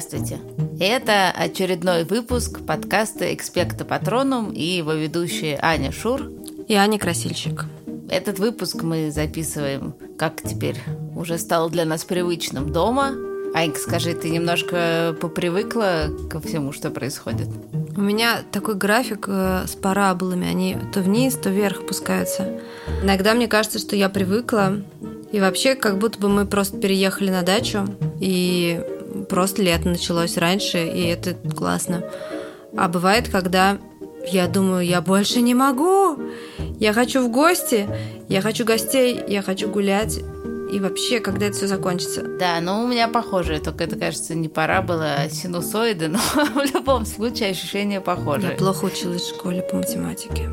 Здравствуйте! 0.00 0.40
Это 0.80 1.30
очередной 1.30 2.04
выпуск 2.04 2.60
подкаста 2.64 3.34
«Экспекта 3.34 3.84
Патроном» 3.84 4.50
и 4.50 4.62
его 4.62 4.94
ведущие 4.94 5.58
Аня 5.60 5.92
Шур 5.92 6.22
и 6.68 6.74
Аня 6.74 6.98
Красильщик. 6.98 7.66
Этот 8.08 8.38
выпуск 8.38 8.82
мы 8.82 9.10
записываем, 9.10 9.94
как 10.18 10.40
теперь 10.42 10.78
уже 11.14 11.36
стало 11.36 11.68
для 11.68 11.84
нас 11.84 12.04
привычным, 12.04 12.72
дома. 12.72 13.10
Анька, 13.54 13.78
скажи, 13.78 14.14
ты 14.14 14.30
немножко 14.30 15.14
попривыкла 15.20 16.06
ко 16.30 16.40
всему, 16.40 16.72
что 16.72 16.90
происходит? 16.90 17.48
У 17.94 18.00
меня 18.00 18.38
такой 18.52 18.76
график 18.76 19.26
э, 19.28 19.66
с 19.66 19.74
параболами, 19.76 20.48
они 20.48 20.78
то 20.94 21.00
вниз, 21.00 21.34
то 21.34 21.50
вверх 21.50 21.80
опускаются. 21.80 22.60
Иногда 23.02 23.34
мне 23.34 23.48
кажется, 23.48 23.78
что 23.78 23.96
я 23.96 24.08
привыкла, 24.08 24.78
и 25.30 25.40
вообще 25.40 25.74
как 25.74 25.98
будто 25.98 26.18
бы 26.18 26.30
мы 26.30 26.46
просто 26.46 26.78
переехали 26.78 27.30
на 27.30 27.42
дачу, 27.42 27.84
и 28.18 28.82
просто 29.28 29.62
лето 29.62 29.88
началось 29.88 30.36
раньше, 30.36 30.86
и 30.86 31.04
это 31.06 31.34
классно. 31.56 32.04
А 32.76 32.88
бывает, 32.88 33.28
когда 33.28 33.78
я 34.26 34.46
думаю, 34.46 34.86
я 34.86 35.00
больше 35.00 35.40
не 35.40 35.54
могу, 35.54 36.18
я 36.78 36.92
хочу 36.92 37.26
в 37.26 37.30
гости, 37.30 37.88
я 38.28 38.40
хочу 38.42 38.64
гостей, 38.64 39.20
я 39.26 39.42
хочу 39.42 39.68
гулять. 39.68 40.20
И 40.72 40.78
вообще, 40.78 41.18
когда 41.18 41.46
это 41.46 41.56
все 41.56 41.66
закончится? 41.66 42.22
Да, 42.22 42.60
ну 42.60 42.84
у 42.84 42.86
меня 42.86 43.08
похоже, 43.08 43.58
только 43.58 43.84
это, 43.84 43.96
кажется, 43.96 44.36
не 44.36 44.48
пора 44.48 44.82
было 44.82 45.28
синусоиды, 45.28 46.06
но 46.06 46.18
в 46.34 46.74
любом 46.74 47.06
случае 47.06 47.50
ощущение 47.50 48.00
похожее. 48.00 48.52
Я 48.52 48.56
плохо 48.56 48.84
училась 48.84 49.22
в 49.22 49.34
школе 49.34 49.62
по 49.62 49.76
математике. 49.76 50.48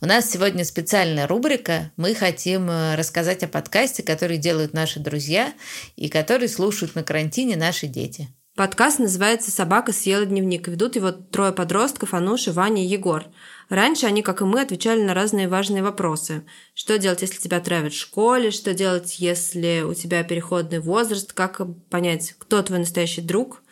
У 0.00 0.06
нас 0.06 0.30
сегодня 0.30 0.64
специальная 0.64 1.26
рубрика. 1.26 1.90
Мы 1.96 2.14
хотим 2.14 2.70
э, 2.70 2.94
рассказать 2.94 3.42
о 3.42 3.48
подкасте, 3.48 4.02
который 4.02 4.38
делают 4.38 4.72
наши 4.72 5.00
друзья 5.00 5.52
и 5.96 6.08
который 6.08 6.48
слушают 6.48 6.94
на 6.94 7.02
карантине 7.02 7.56
наши 7.56 7.86
дети. 7.86 8.28
Подкаст 8.58 8.98
называется 8.98 9.52
«Собака 9.52 9.92
съела 9.92 10.26
дневник». 10.26 10.66
Ведут 10.66 10.96
его 10.96 11.12
трое 11.12 11.52
подростков– 11.52 12.12
Ануша, 12.12 12.52
Ваня 12.52 12.82
и 12.82 12.88
Егор. 12.88 13.26
Раньше 13.68 14.06
они, 14.06 14.22
как 14.22 14.40
и 14.40 14.44
мы, 14.44 14.62
отвечали 14.62 15.00
на 15.00 15.14
разные 15.14 15.46
важные 15.46 15.80
вопросы. 15.80 16.44
Что 16.74 16.98
делать, 16.98 17.22
если 17.22 17.38
тебя 17.38 17.60
травят 17.60 17.92
в 17.92 18.00
школе? 18.00 18.50
Что 18.50 18.74
делать, 18.74 19.20
если 19.20 19.82
у 19.82 19.94
тебя 19.94 20.24
переходный 20.24 20.80
возраст? 20.80 21.32
Как 21.32 21.60
понять, 21.88 22.34
кто 22.36 22.60
твой 22.62 22.80
настоящий 22.80 23.20
друг? 23.20 23.62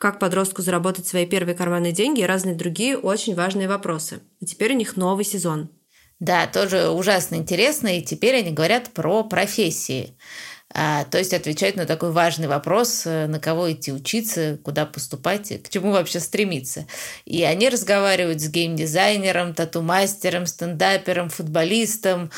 Как 0.00 0.18
подростку 0.18 0.62
заработать 0.62 1.06
свои 1.06 1.26
первые 1.26 1.54
карманные 1.54 1.92
деньги 1.92 2.22
и 2.22 2.26
разные 2.26 2.54
другие 2.54 2.96
очень 2.96 3.34
важные 3.34 3.68
вопросы. 3.68 4.20
И 4.40 4.46
теперь 4.46 4.72
у 4.72 4.76
них 4.76 4.96
новый 4.96 5.26
сезон. 5.26 5.68
Да, 6.18 6.46
тоже 6.46 6.88
ужасно 6.88 7.36
интересно, 7.36 7.98
и 7.98 8.02
теперь 8.02 8.36
они 8.36 8.50
говорят 8.50 8.90
про 8.94 9.22
профессии. 9.24 10.16
А, 10.72 11.04
то 11.04 11.18
есть 11.18 11.34
отвечают 11.34 11.76
на 11.76 11.84
такой 11.84 12.12
важный 12.12 12.48
вопрос, 12.48 13.02
э, 13.04 13.26
на 13.26 13.40
кого 13.40 13.70
идти 13.72 13.92
учиться, 13.92 14.58
куда 14.64 14.86
поступать, 14.86 15.62
к 15.62 15.68
чему 15.68 15.90
вообще 15.90 16.18
стремиться. 16.18 16.86
И 17.26 17.42
они 17.42 17.68
разговаривают 17.68 18.40
с 18.40 18.48
геймдизайнером, 18.48 19.52
тату-мастером, 19.52 20.46
стендапером, 20.46 21.28
футболистом, 21.28 22.30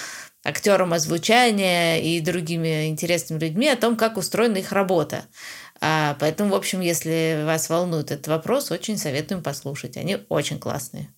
актером 0.43 0.93
озвучания 0.93 2.01
и 2.01 2.21
другими 2.21 2.89
интересными 2.89 3.39
людьми 3.39 3.69
о 3.69 3.77
том, 3.77 3.97
как 3.97 4.17
устроена 4.17 4.57
их 4.59 4.73
работа. 4.73 5.27
А, 5.85 6.17
поэтому, 6.21 6.51
в 6.51 6.55
общем, 6.55 6.81
если 6.81 7.43
вас 7.45 7.69
волнует 7.69 8.13
этот 8.13 8.29
вопрос, 8.29 8.71
очень 8.71 8.97
советуем 8.97 9.43
послушать. 9.43 9.97
Они 9.97 10.19
очень 10.29 10.61
классные. 10.61 11.09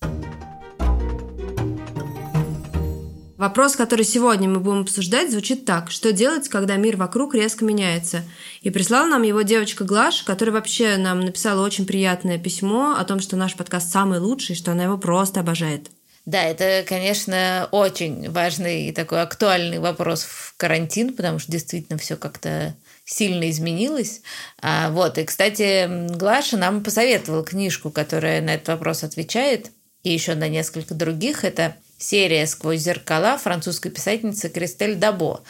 Вопрос, 3.36 3.76
который 3.76 4.06
сегодня 4.06 4.48
мы 4.48 4.60
будем 4.60 4.82
обсуждать, 4.82 5.30
звучит 5.30 5.66
так. 5.66 5.90
Что 5.90 6.12
делать, 6.12 6.48
когда 6.48 6.76
мир 6.76 6.96
вокруг 6.96 7.34
резко 7.34 7.66
меняется? 7.66 8.22
И 8.62 8.70
прислала 8.70 9.06
нам 9.06 9.22
его 9.22 9.42
девочка 9.42 9.84
Глаш, 9.84 10.22
которая 10.22 10.54
вообще 10.54 10.96
нам 10.96 11.20
написала 11.20 11.62
очень 11.62 11.84
приятное 11.84 12.38
письмо 12.38 12.96
о 12.98 13.04
том, 13.04 13.20
что 13.20 13.36
наш 13.36 13.56
подкаст 13.56 13.92
самый 13.92 14.18
лучший, 14.18 14.56
что 14.56 14.72
она 14.72 14.84
его 14.84 14.96
просто 14.96 15.40
обожает. 15.40 15.90
Да, 16.24 16.42
это, 16.42 16.86
конечно, 16.88 17.68
очень 17.70 18.30
важный 18.30 18.88
и 18.88 18.92
такой 18.92 19.20
актуальный 19.20 19.78
вопрос 19.78 20.22
в 20.22 20.54
карантин, 20.56 21.12
потому 21.12 21.38
что 21.38 21.52
действительно 21.52 21.98
все 21.98 22.16
как-то 22.16 22.74
сильно 23.04 23.50
изменилось. 23.50 24.22
А, 24.60 24.90
вот, 24.90 25.18
и, 25.18 25.24
кстати, 25.24 26.08
Глаша 26.16 26.56
нам 26.56 26.82
посоветовала 26.82 27.44
книжку, 27.44 27.90
которая 27.90 28.40
на 28.40 28.54
этот 28.54 28.68
вопрос 28.68 29.04
отвечает, 29.04 29.70
и 30.02 30.12
еще 30.12 30.34
на 30.34 30.48
несколько 30.48 30.94
других. 30.94 31.44
Это 31.44 31.76
серия 31.98 32.46
«Сквозь 32.46 32.80
зеркала» 32.80 33.38
французской 33.38 33.90
писательницы 33.90 34.48
Кристель 34.48 34.96
Дабо. 34.96 35.42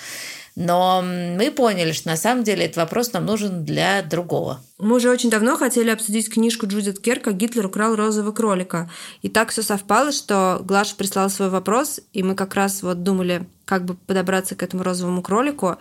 Но 0.56 1.02
мы 1.02 1.50
поняли, 1.50 1.92
что 1.92 2.08
на 2.08 2.16
самом 2.16 2.44
деле 2.44 2.66
этот 2.66 2.76
вопрос 2.76 3.12
нам 3.12 3.26
нужен 3.26 3.64
для 3.64 4.02
другого. 4.02 4.60
Мы 4.78 4.96
уже 4.96 5.10
очень 5.10 5.30
давно 5.30 5.56
хотели 5.56 5.90
обсудить 5.90 6.32
книжку 6.32 6.66
Джудит 6.66 7.00
Кер 7.00 7.18
«Как 7.18 7.36
Гитлер 7.36 7.66
украл 7.66 7.96
розового 7.96 8.32
кролика». 8.32 8.88
И 9.22 9.28
так 9.28 9.50
все 9.50 9.62
совпало, 9.62 10.12
что 10.12 10.60
Глаша 10.62 10.94
прислала 10.94 11.28
свой 11.28 11.48
вопрос, 11.48 12.00
и 12.12 12.22
мы 12.22 12.36
как 12.36 12.54
раз 12.54 12.82
вот 12.82 13.02
думали, 13.02 13.46
как 13.64 13.84
бы 13.84 13.94
подобраться 13.94 14.54
к 14.54 14.62
этому 14.62 14.84
розовому 14.84 15.22
кролику. 15.22 15.76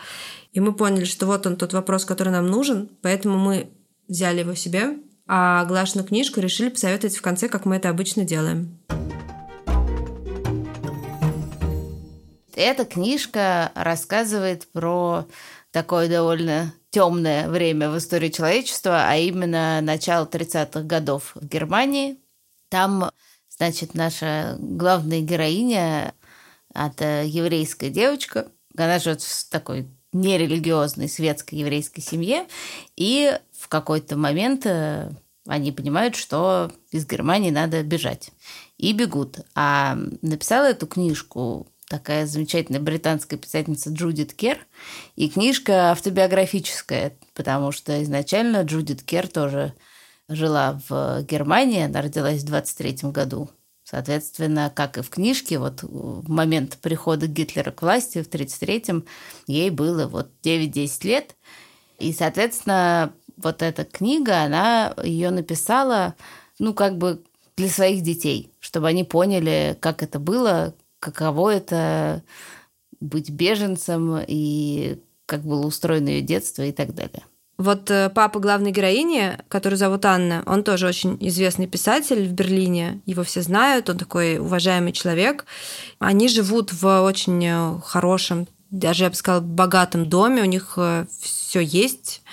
И 0.54 0.60
мы 0.60 0.74
поняли, 0.74 1.06
что 1.06 1.28
вот 1.28 1.46
он 1.46 1.56
тот 1.56 1.74
вопрос, 1.74 2.06
который 2.06 2.30
нам 2.30 2.48
нужен, 2.48 2.90
поэтому 3.02 3.38
мы 3.38 3.70
взяли 4.08 4.40
его 4.40 4.56
себе, 4.56 4.98
а 5.28 5.66
Глашину 5.66 6.04
книжку 6.04 6.40
решили 6.40 6.70
посоветовать 6.70 7.16
в 7.16 7.22
конце, 7.22 7.48
как 7.48 7.66
мы 7.66 7.76
это 7.76 7.90
обычно 7.90 8.26
делаем. 8.26 8.80
Эта 12.56 12.86
книжка 12.86 13.72
рассказывает 13.76 14.68
про 14.72 15.26
такое 15.72 16.08
довольно 16.08 16.74
темное 16.92 17.50
время 17.50 17.90
в 17.90 17.98
истории 17.98 18.30
человечества, 18.30 19.06
а 19.08 19.16
именно 19.16 19.82
начало 19.82 20.26
30-х 20.26 20.82
годов 20.82 21.32
в 21.34 21.46
Германии. 21.48 22.20
Там, 22.70 23.10
значит, 23.50 23.96
наша 23.96 24.58
главная 24.60 25.22
героиня– 25.22 26.14
это 26.74 27.24
еврейская 27.24 27.90
девочка. 27.90 28.48
Она 28.78 29.00
живет 29.00 29.22
в 29.22 29.50
такой 29.50 29.88
нерелигиозной 30.12 31.10
светской 31.10 31.56
еврейской 31.56 32.02
семье, 32.02 32.46
и 32.96 33.36
в 33.58 33.68
какой-то 33.68 34.16
момент 34.16 34.68
э, 34.68 35.10
они 35.48 35.72
понимают, 35.72 36.16
что 36.16 36.72
из 36.92 37.08
Германии 37.08 37.50
надо 37.50 37.82
бежать. 37.82 38.30
И 38.78 38.94
бегут. 38.94 39.40
А 39.56 39.98
написала 40.22 40.66
эту 40.66 40.86
книжку 40.86 41.68
такая 41.94 42.26
замечательная 42.26 42.82
британская 42.82 43.38
писательница 43.38 43.92
Джудит 43.92 44.34
Кер. 44.34 44.66
И 45.16 45.30
книжка 45.30 45.92
автобиографическая, 45.92 47.16
потому 47.36 47.72
что 47.72 48.02
изначально 48.02 48.64
Джудит 48.64 49.04
Кер 49.04 49.28
тоже 49.28 49.76
жила 50.28 50.82
в 50.90 51.22
Германии, 51.22 51.84
она 51.84 52.02
родилась 52.02 52.42
в 52.42 52.48
23 52.48 53.12
году. 53.12 53.52
Соответственно, 53.84 54.72
как 54.74 54.98
и 54.98 55.04
в 55.04 55.12
книжке, 55.12 55.60
вот 55.60 55.84
в 55.84 56.28
момент 56.28 56.80
прихода 56.82 57.28
Гитлера 57.28 57.70
к 57.70 57.84
власти 57.84 58.24
в 58.24 58.28
1933-м 58.28 59.06
ей 59.46 59.70
было 59.70 60.08
вот 60.08 60.32
9-10 60.44 61.08
лет. 61.08 61.36
И, 62.00 62.12
соответственно, 62.12 63.14
вот 63.38 63.62
эта 63.62 63.86
книга, 63.86 64.42
она 64.42 64.96
ее 65.04 65.30
написала, 65.30 66.16
ну, 66.58 66.74
как 66.74 66.98
бы 66.98 67.24
для 67.56 67.70
своих 67.70 68.02
детей, 68.02 68.52
чтобы 68.60 68.88
они 68.88 69.04
поняли, 69.04 69.78
как 69.80 70.02
это 70.02 70.18
было, 70.18 70.74
каково 71.04 71.56
это 71.56 72.24
быть 73.00 73.30
беженцем 73.30 74.20
и 74.26 75.00
как 75.26 75.44
было 75.44 75.66
устроено 75.66 76.10
ее 76.10 76.22
детство 76.22 76.64
и 76.64 76.72
так 76.72 76.96
далее. 76.96 77.24
Вот 77.58 77.92
э, 77.92 78.10
папа 78.10 78.40
главной 78.40 78.72
героини, 78.72 79.38
который 79.48 79.76
зовут 79.76 80.06
Анна, 80.06 80.44
он 80.46 80.64
тоже 80.64 80.88
очень 80.88 81.18
известный 81.20 81.68
писатель 81.68 82.28
в 82.28 82.32
Берлине. 82.32 83.02
Его 83.06 83.24
все 83.24 83.42
знают, 83.42 83.90
он 83.90 83.98
такой 83.98 84.40
уважаемый 84.40 84.92
человек. 84.92 85.46
Они 86.00 86.28
живут 86.28 86.74
в 86.74 87.02
очень 87.04 87.46
э, 87.46 87.80
хорошем, 87.84 88.48
даже 88.72 89.04
я 89.04 89.10
бы 89.12 89.16
сказала, 89.16 89.42
богатом 89.42 90.10
доме. 90.10 90.42
У 90.42 90.46
них 90.46 90.74
э, 90.78 91.06
все 91.22 91.60
есть. 91.60 92.24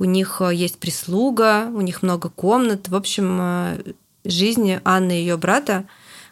У 0.00 0.04
них 0.04 0.42
есть 0.52 0.78
прислуга, 0.78 1.68
у 1.72 1.80
них 1.80 2.02
много 2.02 2.28
комнат. 2.28 2.88
В 2.88 2.96
общем, 2.96 3.94
жизнь 4.24 4.80
Анны 4.84 5.12
и 5.12 5.20
ее 5.20 5.36
брата, 5.36 5.86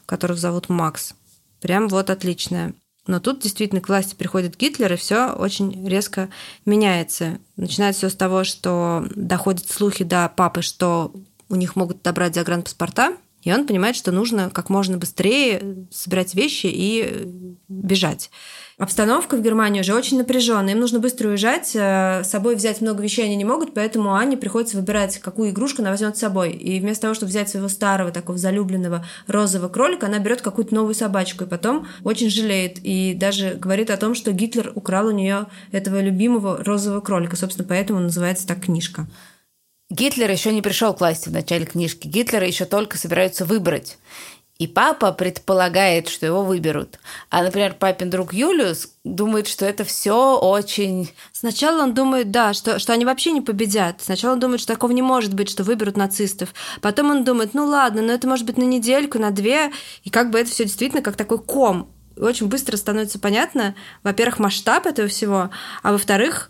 которых 0.05 0.39
зовут 0.39 0.69
Макс, 0.69 1.15
прям 1.63 1.89
вот 1.89 2.11
отличная. 2.11 2.75
Но 3.07 3.19
тут 3.19 3.41
действительно 3.41 3.81
к 3.81 3.89
власти 3.89 4.15
приходит 4.15 4.57
Гитлер, 4.57 4.93
и 4.93 4.97
все 4.97 5.33
очень 5.33 5.89
резко 5.89 6.29
меняется. 6.67 7.39
Начинается 7.57 8.01
все 8.01 8.11
с 8.11 8.17
того, 8.17 8.45
что 8.45 9.05
доходят 9.17 9.69
слухи 9.69 10.05
до 10.05 10.29
папы, 10.29 10.63
что 10.63 11.13
у 11.49 11.57
них 11.57 11.75
могут 11.75 12.03
добрать 12.03 12.35
загранпаспорта, 12.35 13.17
И 13.43 13.53
он 13.53 13.67
понимает, 13.67 13.97
что 13.97 14.13
нужно 14.13 14.51
как 14.51 14.71
можно 14.71 14.99
быстрее 14.99 15.87
собирать 15.91 16.35
вещи 16.35 16.67
и 16.67 17.27
бежать. 17.69 18.31
Обстановка 18.79 19.37
в 19.37 19.43
Германии 19.43 19.81
уже 19.81 19.95
очень 19.95 20.19
напряженная. 20.19 20.73
Им 20.73 20.81
нужно 20.81 20.99
быстро 20.99 21.29
уезжать. 21.29 21.71
Э, 21.77 22.25
с 22.25 22.31
собой 22.31 22.57
взять 22.57 22.81
много 22.81 23.03
вещей 23.03 23.25
они 23.25 23.37
не 23.37 23.45
могут, 23.45 23.75
поэтому 23.75 24.15
Анне 24.15 24.37
приходится 24.37 24.77
выбирать, 24.77 25.19
какую 25.19 25.51
игрушку 25.51 25.83
она 25.83 25.91
возьмет 25.91 26.17
с 26.17 26.21
собой. 26.21 26.51
И 26.53 26.81
вместо 26.81 27.03
того, 27.03 27.15
чтобы 27.15 27.31
взять 27.31 27.49
своего 27.49 27.69
старого, 27.69 28.11
такого 28.11 28.39
залюбленного 28.39 29.05
розового 29.27 29.69
кролика, 29.69 30.07
она 30.07 30.19
берет 30.19 30.41
какую-то 30.41 30.75
новую 30.75 30.95
собачку 30.95 31.45
и 31.45 31.47
потом 31.47 31.87
очень 32.03 32.31
жалеет. 32.31 32.79
И 32.83 33.15
даже 33.15 33.55
говорит 33.55 33.91
о 33.91 33.97
том, 33.97 34.15
что 34.15 34.33
Гитлер 34.33 34.73
украл 34.75 35.07
у 35.07 35.13
нее 35.13 35.47
этого 35.71 36.01
любимого 36.01 36.65
розового 36.65 37.01
кролика. 37.01 37.37
Собственно, 37.37 37.69
поэтому 37.69 38.01
называется 38.01 38.47
так 38.47 38.63
книжка. 38.63 39.07
Гитлер 39.93 40.31
еще 40.31 40.53
не 40.55 40.63
пришел 40.63 40.95
к 40.95 41.01
власти 41.01 41.29
в 41.29 41.33
начале 41.33 41.67
книжки. 41.67 42.07
Гитлера 42.09 42.47
еще 42.47 42.65
только 42.65 42.97
собираются 42.97 43.45
выбрать. 43.45 43.99
И 44.59 44.67
папа 44.67 45.13
предполагает, 45.13 46.09
что 46.09 46.25
его 46.25 46.43
выберут. 46.43 46.99
А, 47.29 47.43
например, 47.43 47.75
папин 47.79 48.09
друг 48.09 48.33
Юлиус 48.33 48.89
думает, 49.05 49.49
что 49.49 49.67
это 49.67 49.85
все 49.85 50.39
очень... 50.39 51.13
Сначала 51.33 51.83
он 51.83 51.93
думает, 51.93 52.31
да, 52.31 52.55
что, 52.55 52.79
что 52.79 52.95
они 52.95 53.05
вообще 53.05 53.33
не 53.33 53.43
победят. 53.43 54.01
Сначала 54.01 54.33
он 54.33 54.41
думает, 54.41 54.63
что 54.63 54.73
такого 54.73 54.93
не 54.93 55.03
может 55.03 55.35
быть, 55.35 55.51
что 55.51 55.63
выберут 55.63 55.99
нацистов. 55.99 56.55
Потом 56.81 57.11
он 57.11 57.25
думает, 57.25 57.53
ну 57.53 57.67
ладно, 57.67 58.01
но 58.01 58.15
это 58.15 58.27
может 58.27 58.47
быть 58.47 58.57
на 58.57 58.65
недельку, 58.65 59.19
на 59.19 59.31
две. 59.31 59.73
И 60.05 60.11
как 60.11 60.31
бы 60.31 60.39
это 60.39 60.51
все 60.51 60.65
действительно 60.65 61.03
как 61.03 61.17
такой 61.17 61.39
ком. 61.39 61.91
очень 62.17 62.47
быстро 62.47 62.79
становится 62.79 63.19
понятно, 63.19 63.75
во-первых, 64.03 64.39
масштаб 64.39 64.87
этого 64.87 65.09
всего, 65.09 65.51
а 65.83 65.93
во-вторых, 65.93 66.49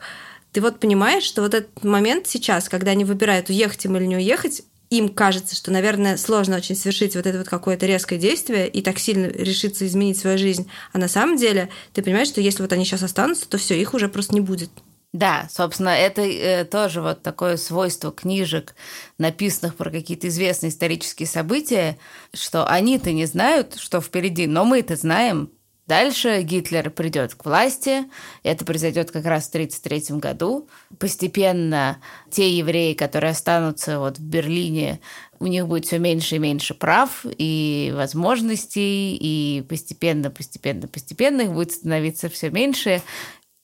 ты 0.52 0.60
вот 0.60 0.80
понимаешь, 0.80 1.24
что 1.24 1.42
вот 1.42 1.54
этот 1.54 1.82
момент 1.82 2.26
сейчас, 2.26 2.68
когда 2.68 2.92
они 2.92 3.04
выбирают, 3.04 3.48
уехать 3.48 3.84
им 3.84 3.96
или 3.96 4.04
не 4.04 4.16
уехать, 4.16 4.62
им 4.90 5.08
кажется, 5.08 5.56
что, 5.56 5.70
наверное, 5.70 6.18
сложно 6.18 6.56
очень 6.56 6.76
совершить 6.76 7.16
вот 7.16 7.26
это 7.26 7.38
вот 7.38 7.48
какое-то 7.48 7.86
резкое 7.86 8.18
действие 8.18 8.68
и 8.68 8.82
так 8.82 8.98
сильно 8.98 9.26
решиться 9.26 9.86
изменить 9.86 10.18
свою 10.18 10.36
жизнь. 10.36 10.68
А 10.92 10.98
на 10.98 11.08
самом 11.08 11.36
деле 11.36 11.70
ты 11.94 12.02
понимаешь, 12.02 12.28
что 12.28 12.42
если 12.42 12.60
вот 12.60 12.72
они 12.74 12.84
сейчас 12.84 13.02
останутся, 13.02 13.48
то 13.48 13.56
все, 13.56 13.80
их 13.80 13.94
уже 13.94 14.08
просто 14.08 14.34
не 14.34 14.42
будет. 14.42 14.70
Да, 15.14 15.46
собственно, 15.50 15.90
это 15.90 16.22
э, 16.22 16.64
тоже 16.64 17.02
вот 17.02 17.22
такое 17.22 17.56
свойство 17.56 18.12
книжек, 18.12 18.74
написанных 19.18 19.76
про 19.76 19.90
какие-то 19.90 20.28
известные 20.28 20.70
исторические 20.70 21.26
события, 21.26 21.98
что 22.32 22.66
они-то 22.66 23.12
не 23.12 23.26
знают, 23.26 23.76
что 23.76 24.00
впереди, 24.00 24.46
но 24.46 24.64
мы-то 24.64 24.96
знаем, 24.96 25.50
Дальше 25.86 26.42
Гитлер 26.42 26.90
придет 26.90 27.34
к 27.34 27.44
власти, 27.44 28.04
это 28.44 28.64
произойдет 28.64 29.10
как 29.10 29.24
раз 29.24 29.46
в 29.46 29.48
1933 29.48 30.18
году. 30.18 30.68
Постепенно 30.98 31.98
те 32.30 32.56
евреи, 32.56 32.94
которые 32.94 33.32
останутся 33.32 33.98
вот 33.98 34.18
в 34.18 34.22
Берлине, 34.22 35.00
у 35.40 35.48
них 35.48 35.66
будет 35.66 35.86
все 35.86 35.98
меньше 35.98 36.36
и 36.36 36.38
меньше 36.38 36.74
прав 36.74 37.24
и 37.24 37.92
возможностей, 37.96 39.16
и 39.16 39.62
постепенно, 39.62 40.30
постепенно, 40.30 40.86
постепенно 40.86 41.42
их 41.42 41.52
будет 41.52 41.72
становиться 41.72 42.28
все 42.28 42.50
меньше. 42.50 43.02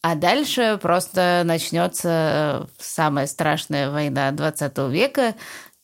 А 0.03 0.17
дальше 0.17 0.79
просто 0.82 1.43
начнется 1.44 2.69
самая 2.79 3.29
страшная 3.29 3.91
война 3.91 4.32
20 4.32 4.76
века, 4.91 5.37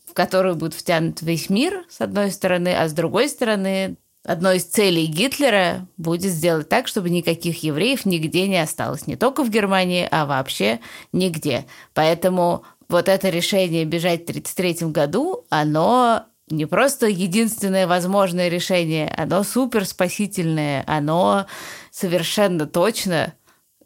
в 0.04 0.14
которую 0.14 0.56
будет 0.56 0.74
втянут 0.74 1.22
весь 1.22 1.48
мир, 1.48 1.84
с 1.88 2.00
одной 2.00 2.32
стороны, 2.32 2.74
а 2.74 2.88
с 2.88 2.92
другой 2.92 3.28
стороны 3.28 3.96
Одной 4.24 4.56
из 4.56 4.64
целей 4.64 5.06
Гитлера 5.06 5.86
будет 5.98 6.32
сделать 6.32 6.70
так, 6.70 6.88
чтобы 6.88 7.10
никаких 7.10 7.62
евреев 7.62 8.06
нигде 8.06 8.48
не 8.48 8.56
осталось. 8.56 9.06
Не 9.06 9.16
только 9.16 9.44
в 9.44 9.50
Германии, 9.50 10.08
а 10.10 10.24
вообще 10.24 10.80
нигде. 11.12 11.66
Поэтому 11.92 12.64
вот 12.88 13.08
это 13.08 13.28
решение 13.28 13.84
бежать 13.84 14.20
в 14.20 14.30
1933 14.30 14.88
году, 14.88 15.44
оно 15.50 16.24
не 16.48 16.64
просто 16.64 17.06
единственное 17.06 17.86
возможное 17.86 18.48
решение, 18.48 19.12
оно 19.14 19.42
супер 19.42 19.84
спасительное, 19.86 20.84
оно 20.86 21.46
совершенно 21.90 22.66
точно 22.66 23.34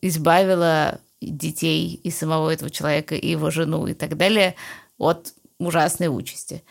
избавило 0.01 1.01
детей 1.21 2.01
и 2.03 2.11
самого 2.13 2.51
этого 2.51 2.71
человека, 2.71 3.17
и 3.17 3.29
его 3.29 3.51
жену, 3.51 3.89
и 3.89 3.95
так 3.95 4.17
далее 4.17 4.55
от 4.99 5.33
ужасной 5.59 6.09
участи. 6.09 6.63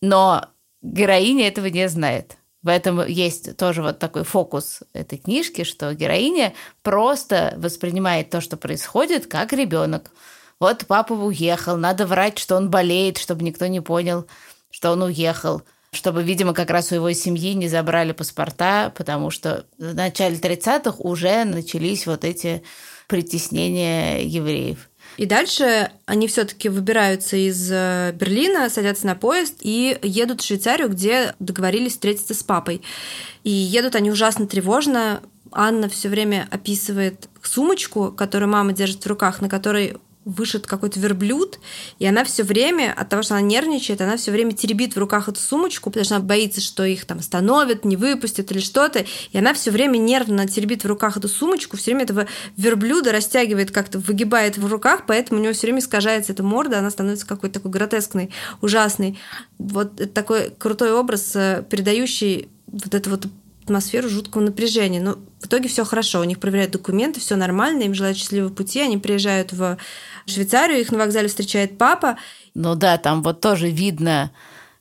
Но 0.00 0.46
героиня 0.80 1.48
этого 1.48 1.66
не 1.66 1.86
знает. 1.88 2.38
В 2.62 2.68
этом 2.68 3.06
есть 3.06 3.56
тоже 3.56 3.82
вот 3.82 3.98
такой 3.98 4.24
фокус 4.24 4.80
этой 4.92 5.18
книжки, 5.18 5.64
что 5.64 5.94
героиня 5.94 6.52
просто 6.82 7.54
воспринимает 7.56 8.28
то, 8.30 8.40
что 8.40 8.56
происходит, 8.56 9.26
как 9.26 9.52
ребенок. 9.52 10.10
Вот 10.58 10.84
папа 10.86 11.14
уехал, 11.14 11.76
надо 11.78 12.06
врать, 12.06 12.38
что 12.38 12.56
он 12.56 12.68
болеет, 12.68 13.16
чтобы 13.16 13.44
никто 13.44 13.66
не 13.66 13.80
понял, 13.80 14.26
что 14.70 14.92
он 14.92 15.02
уехал 15.02 15.62
чтобы, 15.92 16.22
видимо, 16.22 16.54
как 16.54 16.70
раз 16.70 16.92
у 16.92 16.94
его 16.94 17.12
семьи 17.12 17.52
не 17.54 17.68
забрали 17.68 18.12
паспорта, 18.12 18.92
потому 18.96 19.30
что 19.30 19.66
в 19.76 19.94
начале 19.94 20.36
30-х 20.36 20.96
уже 20.98 21.44
начались 21.44 22.06
вот 22.06 22.24
эти 22.24 22.62
притеснения 23.08 24.22
евреев. 24.22 24.89
И 25.20 25.26
дальше 25.26 25.90
они 26.06 26.26
все-таки 26.28 26.70
выбираются 26.70 27.36
из 27.36 27.70
э, 27.70 28.12
Берлина, 28.14 28.70
садятся 28.70 29.06
на 29.06 29.14
поезд 29.14 29.56
и 29.60 29.98
едут 30.00 30.40
в 30.40 30.46
Швейцарию, 30.46 30.88
где 30.88 31.34
договорились 31.38 31.92
встретиться 31.92 32.32
с 32.32 32.42
папой. 32.42 32.80
И 33.44 33.50
едут 33.50 33.96
они 33.96 34.10
ужасно 34.10 34.46
тревожно. 34.46 35.20
Анна 35.52 35.90
все 35.90 36.08
время 36.08 36.48
описывает 36.50 37.28
сумочку, 37.42 38.12
которую 38.12 38.48
мама 38.48 38.72
держит 38.72 39.04
в 39.04 39.06
руках, 39.08 39.42
на 39.42 39.50
которой 39.50 39.98
вышит 40.24 40.66
какой-то 40.66 41.00
верблюд, 41.00 41.58
и 41.98 42.06
она 42.06 42.24
все 42.24 42.42
время, 42.42 42.94
от 42.96 43.08
того, 43.08 43.22
что 43.22 43.34
она 43.34 43.42
нервничает, 43.42 44.00
она 44.02 44.16
все 44.18 44.30
время 44.30 44.52
теребит 44.52 44.94
в 44.94 44.98
руках 44.98 45.28
эту 45.28 45.40
сумочку, 45.40 45.90
потому 45.90 46.04
что 46.04 46.16
она 46.16 46.24
боится, 46.24 46.60
что 46.60 46.84
их 46.84 47.06
там 47.06 47.18
остановят, 47.18 47.84
не 47.86 47.96
выпустят 47.96 48.52
или 48.52 48.60
что-то, 48.60 49.04
и 49.32 49.38
она 49.38 49.54
все 49.54 49.70
время 49.70 49.96
нервно 49.96 50.46
теребит 50.46 50.84
в 50.84 50.86
руках 50.86 51.16
эту 51.16 51.28
сумочку, 51.28 51.76
все 51.76 51.92
время 51.92 52.04
этого 52.04 52.26
верблюда 52.56 53.12
растягивает 53.12 53.70
как-то, 53.70 53.98
выгибает 53.98 54.58
в 54.58 54.66
руках, 54.66 55.04
поэтому 55.06 55.40
у 55.40 55.42
него 55.42 55.54
все 55.54 55.66
время 55.66 55.80
искажается 55.80 56.32
эта 56.32 56.42
морда, 56.42 56.80
она 56.80 56.90
становится 56.90 57.26
какой-то 57.26 57.54
такой 57.54 57.70
гротескной, 57.70 58.30
ужасной. 58.60 59.18
Вот 59.58 60.00
это 60.00 60.12
такой 60.12 60.50
крутой 60.50 60.92
образ, 60.92 61.34
э, 61.34 61.64
передающий 61.68 62.48
вот 62.66 62.94
эту 62.94 63.10
вот 63.10 63.26
атмосферу 63.70 64.08
жуткого 64.08 64.42
напряжения. 64.42 65.00
Но 65.00 65.14
в 65.40 65.46
итоге 65.46 65.68
все 65.68 65.84
хорошо. 65.84 66.20
У 66.20 66.24
них 66.24 66.40
проверяют 66.40 66.72
документы, 66.72 67.20
все 67.20 67.36
нормально, 67.36 67.84
им 67.84 67.94
желают 67.94 68.18
счастливого 68.18 68.52
пути. 68.52 68.80
Они 68.80 68.98
приезжают 68.98 69.52
в 69.52 69.78
Швейцарию, 70.26 70.80
их 70.80 70.90
на 70.90 70.98
вокзале 70.98 71.28
встречает 71.28 71.78
папа. 71.78 72.18
Ну 72.54 72.74
да, 72.74 72.98
там 72.98 73.22
вот 73.22 73.40
тоже 73.40 73.70
видно, 73.70 74.32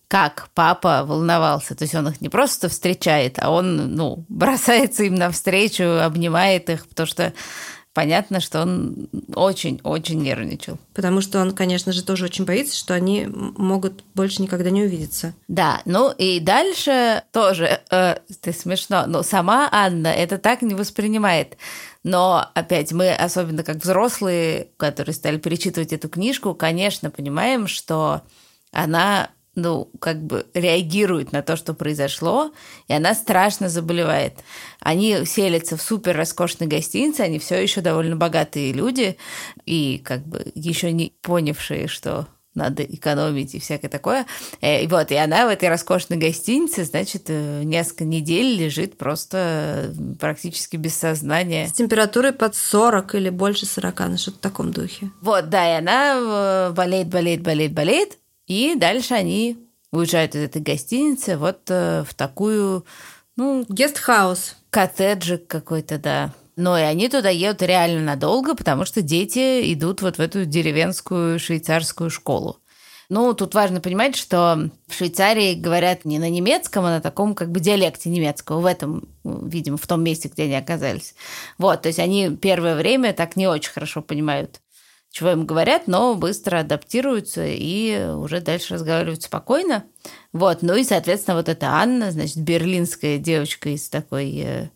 как 0.07 0.49
папа 0.55 1.05
волновался. 1.05 1.75
То 1.75 1.83
есть 1.83 1.93
он 1.93 2.07
их 2.07 2.19
не 2.19 2.29
просто 2.29 2.67
встречает, 2.67 3.37
а 3.37 3.51
он, 3.51 3.95
ну, 3.95 4.25
бросается 4.27 5.03
им 5.03 5.15
навстречу, 5.15 5.83
обнимает 5.83 6.69
их, 6.69 6.87
потому 6.87 7.07
что 7.07 7.33
понятно, 7.99 8.39
что 8.39 8.61
он 8.61 9.09
очень-очень 9.35 10.21
нервничал. 10.21 10.77
Потому 10.93 11.19
что 11.19 11.41
он, 11.41 11.53
конечно 11.53 11.91
же, 11.91 12.01
тоже 12.01 12.23
очень 12.23 12.45
боится, 12.45 12.77
что 12.77 12.93
они 12.93 13.27
могут 13.27 14.05
больше 14.15 14.41
никогда 14.41 14.69
не 14.69 14.83
увидеться. 14.83 15.33
Да, 15.49 15.81
ну 15.83 16.09
и 16.09 16.39
дальше 16.39 17.23
тоже, 17.33 17.81
э, 17.91 18.15
ты 18.39 18.53
смешно, 18.53 19.03
но 19.05 19.21
сама 19.21 19.67
Анна 19.69 20.07
это 20.07 20.37
так 20.37 20.61
не 20.61 20.75
воспринимает. 20.75 21.57
Но 22.05 22.47
опять 22.53 22.93
мы, 22.93 23.13
особенно 23.13 23.65
как 23.65 23.83
взрослые, 23.83 24.69
которые 24.77 25.13
стали 25.13 25.35
перечитывать 25.35 25.91
эту 25.91 26.07
книжку, 26.07 26.55
конечно, 26.55 27.11
понимаем, 27.11 27.67
что 27.67 28.21
она 28.71 29.29
ну, 29.61 29.91
как 29.99 30.23
бы 30.23 30.45
реагирует 30.53 31.31
на 31.31 31.41
то, 31.41 31.55
что 31.55 31.73
произошло, 31.73 32.51
и 32.87 32.93
она 32.93 33.13
страшно 33.13 33.69
заболевает. 33.69 34.39
Они 34.79 35.25
селятся 35.25 35.77
в 35.77 35.81
супер 35.81 36.15
роскошной 36.15 36.67
гостинице, 36.67 37.21
они 37.21 37.39
все 37.39 37.61
еще 37.61 37.81
довольно 37.81 38.15
богатые 38.15 38.73
люди, 38.73 39.17
и 39.65 40.01
как 40.03 40.25
бы 40.25 40.51
еще 40.55 40.91
не 40.91 41.13
понявшие, 41.21 41.87
что 41.87 42.27
надо 42.55 42.83
экономить 42.83 43.55
и 43.55 43.59
всякое 43.59 43.89
такое. 43.89 44.25
Э, 44.61 44.83
и 44.83 44.87
вот, 44.87 45.11
и 45.11 45.15
она 45.15 45.45
в 45.45 45.49
этой 45.49 45.69
роскошной 45.69 46.17
гостинице, 46.17 46.83
значит, 46.83 47.23
э, 47.27 47.63
несколько 47.63 48.05
недель 48.05 48.57
лежит 48.57 48.97
просто 48.97 49.93
практически 50.19 50.75
без 50.75 50.95
сознания. 50.95 51.67
С 51.67 51.73
температурой 51.73 52.33
под 52.33 52.55
40 52.55 53.15
или 53.15 53.29
больше 53.29 53.65
40, 53.65 53.99
на 53.99 54.17
что-то 54.17 54.37
в 54.37 54.41
таком 54.41 54.71
духе. 54.71 55.11
Вот, 55.21 55.49
да, 55.49 55.75
и 55.75 55.79
она 55.79 56.69
э, 56.69 56.71
болеет, 56.71 57.07
болеет, 57.07 57.41
болеет, 57.41 57.73
болеет, 57.73 58.17
и 58.49 58.75
дальше 58.75 59.13
они 59.13 59.57
уезжают 59.91 60.35
из 60.35 60.41
этой 60.41 60.61
гостиницы 60.61 61.37
вот 61.37 61.61
э, 61.69 62.03
в 62.03 62.13
такую, 62.15 62.85
ну... 63.37 63.63
Гестхаус. 63.69 64.55
Коттеджик 64.71 65.47
какой-то, 65.47 65.97
да. 65.99 66.33
Но 66.55 66.77
и 66.77 66.81
они 66.81 67.07
туда 67.09 67.29
едут 67.29 67.61
реально 67.61 68.01
надолго, 68.01 68.55
потому 68.55 68.85
что 68.85 69.01
дети 69.01 69.71
идут 69.73 70.01
вот 70.01 70.17
в 70.17 70.19
эту 70.19 70.45
деревенскую 70.45 71.39
швейцарскую 71.39 72.09
школу. 72.09 72.57
Ну, 73.07 73.33
тут 73.33 73.55
важно 73.55 73.81
понимать, 73.81 74.15
что 74.15 74.69
в 74.87 74.93
Швейцарии 74.93 75.55
говорят 75.55 76.05
не 76.05 76.19
на 76.19 76.29
немецком, 76.29 76.85
а 76.85 76.89
на 76.89 77.01
таком 77.01 77.33
как 77.33 77.51
бы 77.51 77.59
диалекте 77.59 78.09
немецкого, 78.09 78.59
в 78.59 78.65
этом, 78.65 79.07
видимо, 79.23 79.77
в 79.77 79.87
том 79.87 80.03
месте, 80.03 80.27
где 80.27 80.43
они 80.43 80.55
оказались. 80.55 81.15
Вот, 81.57 81.83
то 81.83 81.87
есть 81.87 81.97
они 81.97 82.35
первое 82.35 82.75
время 82.75 83.13
так 83.13 83.35
не 83.35 83.47
очень 83.47 83.71
хорошо 83.71 84.01
понимают 84.03 84.59
чего 85.11 85.31
им 85.31 85.45
говорят, 85.45 85.87
но 85.87 86.15
быстро 86.15 86.59
адаптируются 86.59 87.45
и 87.45 88.09
уже 88.13 88.41
дальше 88.41 88.75
разговаривают 88.75 89.23
спокойно. 89.23 89.85
Вот, 90.33 90.61
ну 90.61 90.75
и, 90.75 90.83
соответственно, 90.83 91.37
вот 91.37 91.49
эта 91.49 91.67
Анна, 91.67 92.11
значит, 92.11 92.37
берлинская 92.37 93.17
девочка 93.17 93.69
из 93.69 93.89
такой 93.89 94.37
э, 94.37 94.69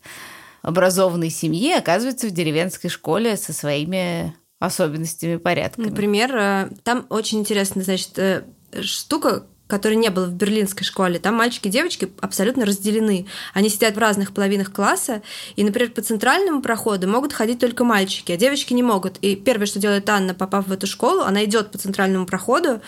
образованной 0.62 1.30
семьи, 1.30 1.72
оказывается 1.72 2.26
в 2.26 2.32
деревенской 2.32 2.90
школе 2.90 3.36
со 3.36 3.52
своими 3.52 4.34
особенностями 4.58 5.36
порядками. 5.36 5.90
Например, 5.90 6.36
э, 6.36 6.70
там 6.82 7.06
очень 7.10 7.38
интересная, 7.38 7.84
значит, 7.84 8.18
э, 8.18 8.44
штука, 8.82 9.46
которой 9.66 9.94
не 9.94 10.10
было 10.10 10.26
в 10.26 10.34
берлинской 10.34 10.84
школе, 10.84 11.18
там 11.18 11.34
мальчики 11.34 11.68
и 11.68 11.70
девочки 11.70 12.10
абсолютно 12.20 12.66
разделены. 12.66 13.26
Они 13.54 13.68
сидят 13.68 13.94
в 13.94 13.98
разных 13.98 14.32
половинах 14.32 14.72
класса, 14.72 15.22
и, 15.56 15.64
например, 15.64 15.90
по 15.90 16.02
центральному 16.02 16.60
проходу 16.60 17.08
могут 17.08 17.32
ходить 17.32 17.60
только 17.60 17.84
мальчики, 17.84 18.32
а 18.32 18.36
девочки 18.36 18.74
не 18.74 18.82
могут. 18.82 19.16
И 19.18 19.36
первое, 19.36 19.66
что 19.66 19.78
делает 19.78 20.08
Анна, 20.10 20.34
попав 20.34 20.66
в 20.68 20.72
эту 20.72 20.86
школу, 20.86 21.22
она 21.22 21.44
идет 21.44 21.70
по 21.70 21.78
центральному 21.78 22.26
проходу, 22.26 22.82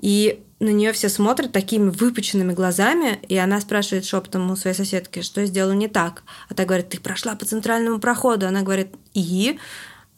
и 0.00 0.40
на 0.60 0.70
нее 0.70 0.92
все 0.92 1.08
смотрят 1.08 1.52
такими 1.52 1.90
выпученными 1.90 2.52
глазами, 2.52 3.18
и 3.28 3.36
она 3.36 3.60
спрашивает 3.60 4.04
шепотом 4.04 4.50
у 4.50 4.56
своей 4.56 4.76
соседки, 4.76 5.20
что 5.20 5.40
я 5.40 5.46
сделала 5.46 5.72
не 5.72 5.88
так. 5.88 6.22
А 6.48 6.54
та 6.54 6.64
говорит, 6.64 6.90
ты 6.90 7.00
прошла 7.00 7.34
по 7.34 7.44
центральному 7.44 7.98
проходу. 7.98 8.46
Она 8.46 8.62
говорит, 8.62 8.94
и? 9.14 9.58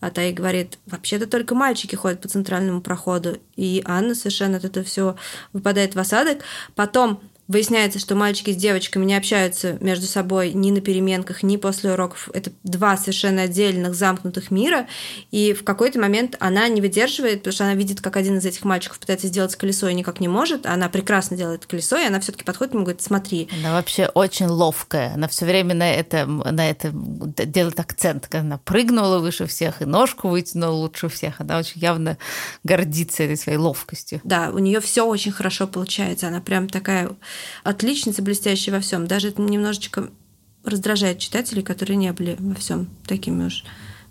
А 0.00 0.10
та 0.10 0.22
и 0.24 0.32
говорит, 0.32 0.78
вообще-то 0.86 1.26
только 1.26 1.54
мальчики 1.54 1.94
ходят 1.94 2.20
по 2.20 2.28
центральному 2.28 2.80
проходу. 2.80 3.38
И 3.56 3.82
Анна 3.86 4.14
совершенно 4.14 4.58
от 4.58 4.64
этого 4.64 4.84
все 4.84 5.16
выпадает 5.52 5.94
в 5.94 5.98
осадок. 5.98 6.42
Потом 6.74 7.20
Выясняется, 7.48 8.00
что 8.00 8.16
мальчики 8.16 8.50
с 8.50 8.56
девочками 8.56 9.04
не 9.04 9.14
общаются 9.14 9.78
между 9.80 10.06
собой 10.06 10.52
ни 10.52 10.72
на 10.72 10.80
переменках, 10.80 11.44
ни 11.44 11.56
после 11.56 11.92
уроков. 11.92 12.28
Это 12.34 12.50
два 12.64 12.96
совершенно 12.96 13.42
отдельных 13.42 13.94
замкнутых 13.94 14.50
мира. 14.50 14.88
И 15.30 15.52
в 15.52 15.62
какой-то 15.62 16.00
момент 16.00 16.36
она 16.40 16.66
не 16.68 16.80
выдерживает, 16.80 17.38
потому 17.38 17.52
что 17.52 17.64
она 17.64 17.74
видит, 17.74 18.00
как 18.00 18.16
один 18.16 18.38
из 18.38 18.44
этих 18.44 18.64
мальчиков 18.64 18.98
пытается 18.98 19.28
сделать 19.28 19.54
колесо 19.54 19.88
и 19.88 19.94
никак 19.94 20.18
не 20.18 20.26
может. 20.26 20.66
Она 20.66 20.88
прекрасно 20.88 21.36
делает 21.36 21.66
колесо, 21.66 21.96
и 21.96 22.04
она 22.04 22.18
все-таки 22.18 22.44
подходит 22.44 22.74
ему 22.74 22.82
и 22.82 22.86
говорит: 22.86 23.02
смотри. 23.02 23.48
Она 23.60 23.74
вообще 23.74 24.06
очень 24.06 24.46
ловкая. 24.46 25.14
Она 25.14 25.28
все 25.28 25.46
время 25.46 25.74
на 25.74 25.88
это, 25.90 26.26
на 26.26 26.68
это 26.68 26.90
делает 26.92 27.78
акцент. 27.78 28.28
Она 28.34 28.58
прыгнула 28.58 29.20
выше 29.20 29.46
всех 29.46 29.82
и 29.82 29.84
ножку 29.84 30.28
вытянула 30.28 30.72
лучше 30.72 31.08
всех. 31.08 31.40
Она 31.40 31.58
очень 31.58 31.80
явно 31.80 32.18
гордится 32.64 33.22
этой 33.22 33.36
своей 33.36 33.58
ловкостью. 33.58 34.20
Да, 34.24 34.50
у 34.52 34.58
нее 34.58 34.80
все 34.80 35.06
очень 35.06 35.32
хорошо 35.32 35.68
получается. 35.68 36.28
Она 36.28 36.40
прям 36.40 36.68
такая 36.68 37.10
отличница, 37.64 38.22
блестящая 38.22 38.74
во 38.74 38.80
всем. 38.80 39.06
Даже 39.06 39.28
это 39.28 39.42
немножечко 39.42 40.10
раздражает 40.64 41.18
читателей, 41.18 41.62
которые 41.62 41.96
не 41.96 42.12
были 42.12 42.36
во 42.38 42.54
всем 42.54 42.88
такими 43.06 43.46
уж 43.46 43.64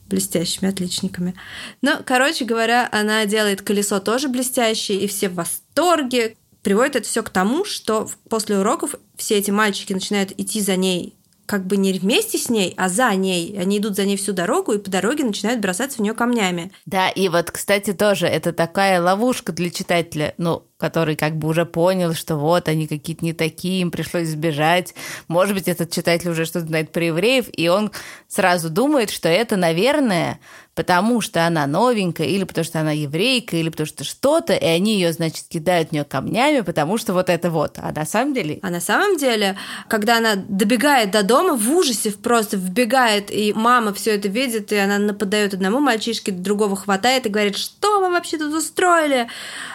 блестящими 0.07 0.69
отличниками. 0.69 1.35
Но, 1.81 2.01
короче 2.05 2.45
говоря, 2.45 2.87
она 2.91 3.25
делает 3.25 3.61
колесо 3.61 3.99
тоже 3.99 4.27
блестящее, 4.27 4.99
и 5.01 5.07
все 5.07 5.29
в 5.29 5.35
восторге. 5.35 6.37
Приводит 6.61 6.95
это 6.95 7.07
все 7.07 7.23
к 7.23 7.29
тому, 7.29 7.65
что 7.65 8.09
после 8.29 8.57
уроков 8.57 8.95
все 9.17 9.37
эти 9.37 9.51
мальчики 9.51 9.93
начинают 9.93 10.31
идти 10.39 10.61
за 10.61 10.75
ней 10.75 11.15
как 11.45 11.65
бы 11.65 11.77
не 11.77 11.93
вместе 11.93 12.37
с 12.37 12.49
ней, 12.49 12.73
а 12.77 12.89
за 12.89 13.13
ней. 13.15 13.57
Они 13.59 13.77
идут 13.77 13.95
за 13.95 14.05
ней 14.05 14.17
всю 14.17 14.33
дорогу 14.33 14.73
и 14.73 14.79
по 14.79 14.89
дороге 14.89 15.23
начинают 15.23 15.61
бросаться 15.61 15.97
в 15.97 16.01
нее 16.01 16.13
камнями. 16.13 16.71
Да, 16.85 17.09
и 17.09 17.29
вот, 17.29 17.51
кстати, 17.51 17.93
тоже 17.93 18.27
это 18.27 18.51
такая 18.51 19.01
ловушка 19.01 19.51
для 19.51 19.69
читателя, 19.69 20.33
ну, 20.37 20.63
который 20.77 21.15
как 21.15 21.37
бы 21.37 21.47
уже 21.47 21.65
понял, 21.65 22.13
что 22.13 22.35
вот 22.35 22.67
они 22.67 22.87
какие-то 22.87 23.23
не 23.23 23.33
такие, 23.33 23.81
им 23.81 23.91
пришлось 23.91 24.27
сбежать. 24.27 24.93
Может 25.27 25.55
быть, 25.55 25.67
этот 25.67 25.91
читатель 25.91 26.29
уже 26.29 26.45
что-то 26.45 26.67
знает 26.67 26.91
про 26.91 27.05
евреев, 27.05 27.45
и 27.51 27.67
он 27.67 27.91
сразу 28.27 28.69
думает, 28.69 29.09
что 29.09 29.29
это, 29.29 29.55
наверное, 29.55 30.39
потому 30.75 31.21
что 31.21 31.47
она 31.47 31.65
новенькая, 31.65 32.27
или 32.27 32.43
потому 32.43 32.65
что 32.65 32.81
она 32.81 32.91
еврейка, 32.91 33.55
или 33.55 33.69
потому 33.69 33.87
что 33.87 34.03
что-то, 34.03 34.53
и 34.53 34.65
они 34.65 34.95
ее, 34.95 35.13
значит, 35.13 35.45
кидают 35.47 35.89
в 35.89 35.91
нее 35.93 36.03
камнями, 36.03 36.61
потому 36.61 36.97
что 36.97 37.13
вот 37.13 37.29
это 37.29 37.49
вот. 37.49 37.79
А 37.81 37.93
на 37.93 38.05
самом 38.05 38.33
деле... 38.33 38.59
А 38.61 38.69
на 38.69 38.81
самом 38.81 39.17
деле, 39.17 39.57
когда 39.87 40.17
она 40.17 40.35
добегает 40.35 41.11
до 41.11 41.23
дома, 41.23 41.55
в 41.55 41.71
ужасе 41.71 42.11
просто 42.11 42.57
вбегает, 42.57 43.31
и 43.31 43.53
мама 43.53 43.93
все 43.93 44.15
это 44.15 44.27
видит, 44.27 44.73
и 44.73 44.75
она 44.75 44.97
нападает 44.97 45.53
одному 45.53 45.79
мальчишке, 45.79 46.33
другого 46.33 46.75
хватает 46.75 47.25
и 47.25 47.29
говорит, 47.29 47.55
что 47.55 48.01
вы 48.01 48.11
вообще 48.11 48.37
тут 48.37 48.53
устроили? 48.53 49.29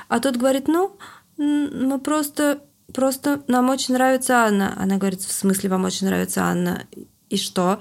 А 0.09 0.21
тот 0.21 0.37
говорит, 0.37 0.69
ну, 0.69 0.99
мы 1.39 1.99
просто, 1.99 2.61
просто 2.93 3.43
нам 3.47 3.71
очень 3.71 3.95
нравится 3.95 4.45
Анна. 4.45 4.75
Она 4.79 4.99
говорит, 4.99 5.23
в 5.23 5.33
смысле 5.33 5.71
вам 5.71 5.85
очень 5.87 6.07
нравится 6.09 6.43
Анна? 6.43 6.85
И 7.31 7.39
что? 7.39 7.79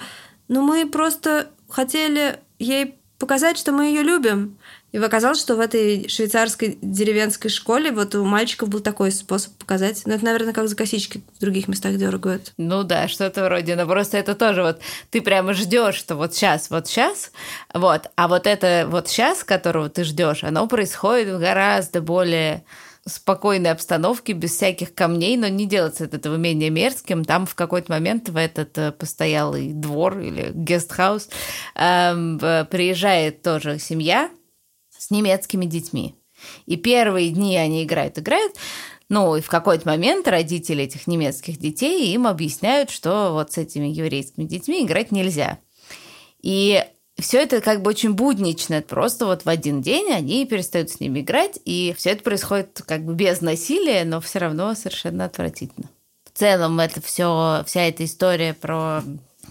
Ну, 0.47 0.61
мы 0.61 0.89
просто 0.89 1.49
хотели 1.67 2.39
ей 2.59 2.99
показать, 3.19 3.57
что 3.57 3.71
мы 3.71 3.85
ее 3.85 4.01
любим. 4.01 4.57
И 4.91 4.97
оказалось, 4.97 5.39
что 5.39 5.55
в 5.55 5.59
этой 5.59 6.07
швейцарской 6.07 6.79
деревенской 6.81 7.51
школе 7.51 7.91
вот 7.91 8.15
у 8.15 8.25
мальчиков 8.25 8.69
был 8.69 8.79
такой 8.79 9.11
способ 9.11 9.53
показать. 9.53 10.01
Ну, 10.05 10.13
это, 10.13 10.25
наверное, 10.25 10.53
как 10.53 10.67
за 10.67 10.75
косички 10.75 11.21
в 11.38 11.41
других 11.41 11.67
местах 11.67 11.95
дергают. 11.97 12.53
Ну 12.57 12.83
да, 12.83 13.07
что-то 13.07 13.43
вроде. 13.43 13.75
Но 13.75 13.85
просто 13.85 14.17
это 14.17 14.33
тоже 14.33 14.63
вот 14.63 14.79
ты 15.11 15.21
прямо 15.21 15.53
ждешь, 15.53 15.95
что 15.95 16.15
вот 16.15 16.33
сейчас, 16.33 16.71
вот 16.71 16.88
сейчас, 16.88 17.31
вот. 17.71 18.09
А 18.15 18.27
вот 18.27 18.47
это 18.47 18.88
вот 18.89 19.09
сейчас, 19.09 19.43
которого 19.43 19.89
ты 19.89 20.03
ждешь, 20.03 20.43
оно 20.43 20.65
происходит 20.65 21.38
гораздо 21.38 22.01
более 22.01 22.63
спокойной 23.06 23.72
обстановке, 23.72 24.34
без 24.34 24.51
всяких 24.51 24.94
камней, 24.94 25.38
но 25.38 25.48
не 25.48 25.65
делается 25.65 26.06
от 26.06 26.13
этого 26.13 26.36
менее 26.36 26.70
мерзким. 26.70 27.25
Там 27.25 27.46
в 27.46 27.56
какой-то 27.56 27.91
момент 27.91 28.29
в 28.29 28.38
этот 28.38 28.77
э, 28.77 28.91
постоялый 28.91 29.74
двор 29.74 30.20
или 30.20 30.51
гестхаус 30.53 31.29
эм, 31.75 32.39
приезжает 32.39 33.41
тоже 33.41 33.79
семья 33.79 34.29
с 34.98 35.12
немецкими 35.12 35.65
детьми. 35.65 36.15
И 36.65 36.77
первые 36.77 37.29
дни 37.32 37.58
они 37.58 37.84
играют, 37.84 38.18
играют, 38.18 38.53
ну, 39.10 39.36
и 39.36 39.41
в 39.41 39.50
какой-то 39.50 39.88
момент 39.88 40.27
родители 40.27 40.84
этих 40.84 41.08
немецких 41.08 41.58
детей 41.58 42.13
им 42.13 42.27
объясняют, 42.27 42.91
что 42.91 43.32
вот 43.34 43.51
с 43.51 43.58
этими 43.58 43.88
еврейскими 43.88 44.46
детьми 44.46 44.84
играть 44.84 45.12
нельзя. 45.12 45.60
И 46.41 46.84
все 47.19 47.41
это 47.41 47.61
как 47.61 47.81
бы 47.81 47.89
очень 47.89 48.13
буднично. 48.13 48.81
Просто 48.81 49.25
вот 49.25 49.45
в 49.45 49.49
один 49.49 49.81
день 49.81 50.11
они 50.11 50.45
перестают 50.45 50.89
с 50.89 50.99
ними 50.99 51.21
играть, 51.21 51.59
и 51.65 51.93
все 51.97 52.11
это 52.11 52.23
происходит 52.23 52.81
как 52.85 53.03
бы 53.03 53.13
без 53.13 53.41
насилия, 53.41 54.03
но 54.05 54.21
все 54.21 54.39
равно 54.39 54.73
совершенно 54.75 55.25
отвратительно. 55.25 55.89
В 56.25 56.38
целом 56.38 56.79
это 56.79 57.01
все, 57.01 57.63
вся 57.65 57.81
эта 57.81 58.05
история 58.05 58.53
про 58.53 59.03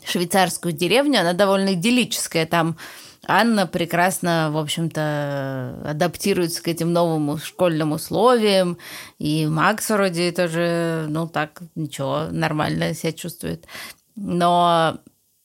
швейцарскую 0.05 0.73
деревню, 0.73 1.21
она 1.21 1.33
довольно 1.33 1.75
идиллическая. 1.75 2.47
Там 2.47 2.77
Анна 3.27 3.67
прекрасно, 3.67 4.51
в 4.51 4.57
общем-то, 4.57 5.83
адаптируется 5.85 6.63
к 6.63 6.69
этим 6.69 6.93
новым 6.93 7.39
школьным 7.39 7.93
условиям. 7.93 8.79
И 9.19 9.47
Макс 9.47 9.91
вроде 9.91 10.33
тоже, 10.33 11.07
ну 11.09 11.29
так, 11.29 11.61
ничего, 11.75 12.29
нормально 12.31 12.95
себя 12.95 13.13
чувствует. 13.13 13.67
Но 14.17 14.99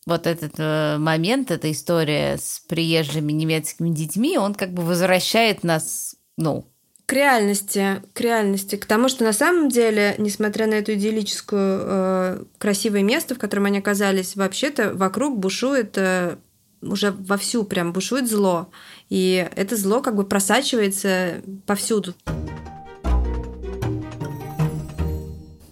вот 0.06 0.28
этот 0.28 0.54
э, 0.58 0.98
момент, 0.98 1.52
эта 1.52 1.72
история 1.72 2.38
с 2.38 2.62
приезжими 2.68 3.32
немецкими 3.32 3.90
детьми, 3.90 4.38
он 4.38 4.54
как 4.54 4.74
бы 4.74 4.84
возвращает 4.84 5.64
нас, 5.64 6.16
ну, 6.38 6.66
к 7.06 7.14
реальности, 7.14 8.02
к 8.14 8.22
реальности, 8.22 8.78
к 8.78 8.86
тому, 8.86 9.10
что 9.10 9.24
на 9.24 9.34
самом 9.34 9.70
деле, 9.70 10.16
несмотря 10.18 10.68
на 10.68 10.76
эту 10.76 10.94
идиллическую 10.94 11.80
э, 11.84 12.44
красивое 12.58 13.04
место, 13.04 13.36
в 13.36 13.40
котором 13.40 13.66
они 13.66 13.80
оказались, 13.80 14.36
вообще-то 14.36 14.94
вокруг 14.94 15.38
бушует 15.38 15.98
э, 15.98 16.38
уже 16.82 17.12
вовсю 17.12 17.64
прям 17.64 17.94
бушует 17.94 18.30
зло, 18.30 18.70
и 19.10 19.48
это 19.56 19.76
зло 19.76 20.02
как 20.02 20.16
бы 20.16 20.26
просачивается 20.26 21.42
повсюду. 21.66 22.14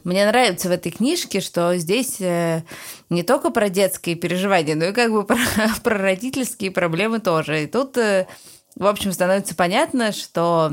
Мне 0.04 0.26
нравится 0.26 0.68
в 0.68 0.72
этой 0.72 0.92
книжке, 0.92 1.42
что 1.42 1.78
здесь 1.78 2.20
э, 2.20 2.64
не 3.10 3.24
только 3.24 3.52
про 3.52 3.70
детские 3.70 4.16
переживания, 4.16 4.76
но 4.76 4.86
и 4.86 4.94
как 4.94 5.12
бы 5.12 5.24
про, 5.26 5.38
про 5.84 5.98
родительские 5.98 6.72
проблемы 6.72 7.20
тоже. 7.20 7.64
И 7.64 7.68
тут, 7.68 7.98
э, 7.98 8.28
в 8.76 8.86
общем, 8.86 9.12
становится 9.12 9.56
понятно, 9.56 10.12
что 10.12 10.72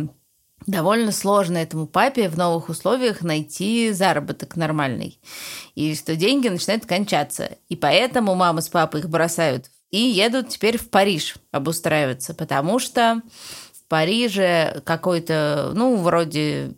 довольно 0.67 1.13
сложно 1.13 1.59
этому 1.59 1.87
папе 1.87 2.29
в 2.29 2.37
новых 2.37 2.69
условиях 2.69 3.23
найти 3.23 3.93
заработок 3.93 4.57
нормальный. 4.57 5.21
И 5.75 5.95
что 5.95 6.17
деньги 6.17 6.49
начинают 6.49 6.87
кончаться. 6.87 7.59
И 7.69 7.77
поэтому 7.77 8.35
мама 8.35 8.61
с 8.61 8.69
папой 8.69 9.01
их 9.01 9.09
бросают 9.09 9.71
и 9.91 9.99
едут 9.99 10.51
теперь 10.51 10.79
в 10.79 10.91
Париж 10.91 11.37
обустраиваться, 11.51 12.35
потому 12.35 12.79
что 12.79 13.23
в 13.73 13.89
Париже 13.89 14.83
какой-то, 14.85 15.73
ну, 15.75 15.97
вроде 15.97 16.75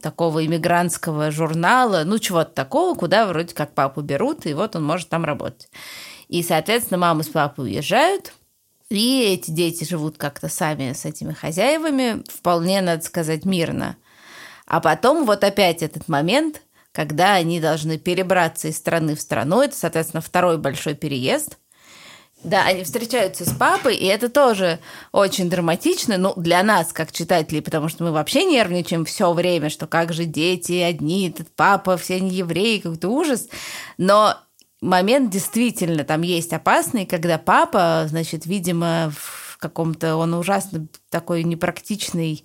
такого 0.00 0.44
иммигрантского 0.44 1.30
журнала, 1.30 2.02
ну, 2.04 2.18
чего-то 2.18 2.50
такого, 2.52 2.96
куда 2.96 3.26
вроде 3.26 3.54
как 3.54 3.74
папу 3.74 4.00
берут, 4.00 4.46
и 4.46 4.54
вот 4.54 4.76
он 4.76 4.84
может 4.84 5.08
там 5.08 5.24
работать. 5.24 5.68
И, 6.28 6.42
соответственно, 6.42 6.98
мама 6.98 7.22
с 7.22 7.28
папой 7.28 7.66
уезжают, 7.66 8.32
и 8.88 9.22
эти 9.22 9.50
дети 9.50 9.84
живут 9.84 10.16
как-то 10.16 10.48
сами 10.48 10.92
с 10.92 11.04
этими 11.04 11.32
хозяевами, 11.32 12.22
вполне, 12.28 12.80
надо 12.80 13.02
сказать, 13.02 13.44
мирно. 13.44 13.96
А 14.66 14.80
потом 14.80 15.26
вот 15.26 15.44
опять 15.44 15.82
этот 15.82 16.08
момент, 16.08 16.62
когда 16.92 17.34
они 17.34 17.60
должны 17.60 17.98
перебраться 17.98 18.68
из 18.68 18.76
страны 18.76 19.14
в 19.14 19.20
страну, 19.20 19.60
это, 19.60 19.76
соответственно, 19.76 20.20
второй 20.20 20.58
большой 20.58 20.94
переезд, 20.94 21.58
Да, 22.44 22.64
они 22.64 22.84
встречаются 22.84 23.44
с 23.44 23.52
папой, 23.52 23.96
и 23.96 24.04
это 24.06 24.28
тоже 24.28 24.78
очень 25.10 25.50
драматично, 25.50 26.16
ну, 26.18 26.32
для 26.36 26.62
нас, 26.62 26.92
как 26.92 27.10
читателей, 27.10 27.62
потому 27.62 27.88
что 27.88 28.04
мы 28.04 28.12
вообще 28.12 28.44
нервничаем 28.44 29.04
все 29.04 29.32
время, 29.32 29.70
что 29.70 29.86
как 29.86 30.12
же 30.12 30.26
дети 30.26 30.74
одни, 30.74 31.30
этот 31.30 31.50
папа, 31.56 31.96
все 31.96 32.16
они 32.16 32.30
евреи, 32.30 32.78
какой-то 32.78 33.08
ужас. 33.08 33.48
Но 33.98 34.36
момент 34.80 35.30
действительно 35.30 36.04
там 36.04 36.22
есть 36.22 36.52
опасный, 36.52 37.06
когда 37.06 37.38
папа, 37.38 38.04
значит, 38.08 38.46
видимо, 38.46 39.12
в 39.16 39.56
каком-то, 39.58 40.16
он 40.16 40.34
ужасно 40.34 40.86
такой 41.08 41.42
непрактичный 41.42 42.44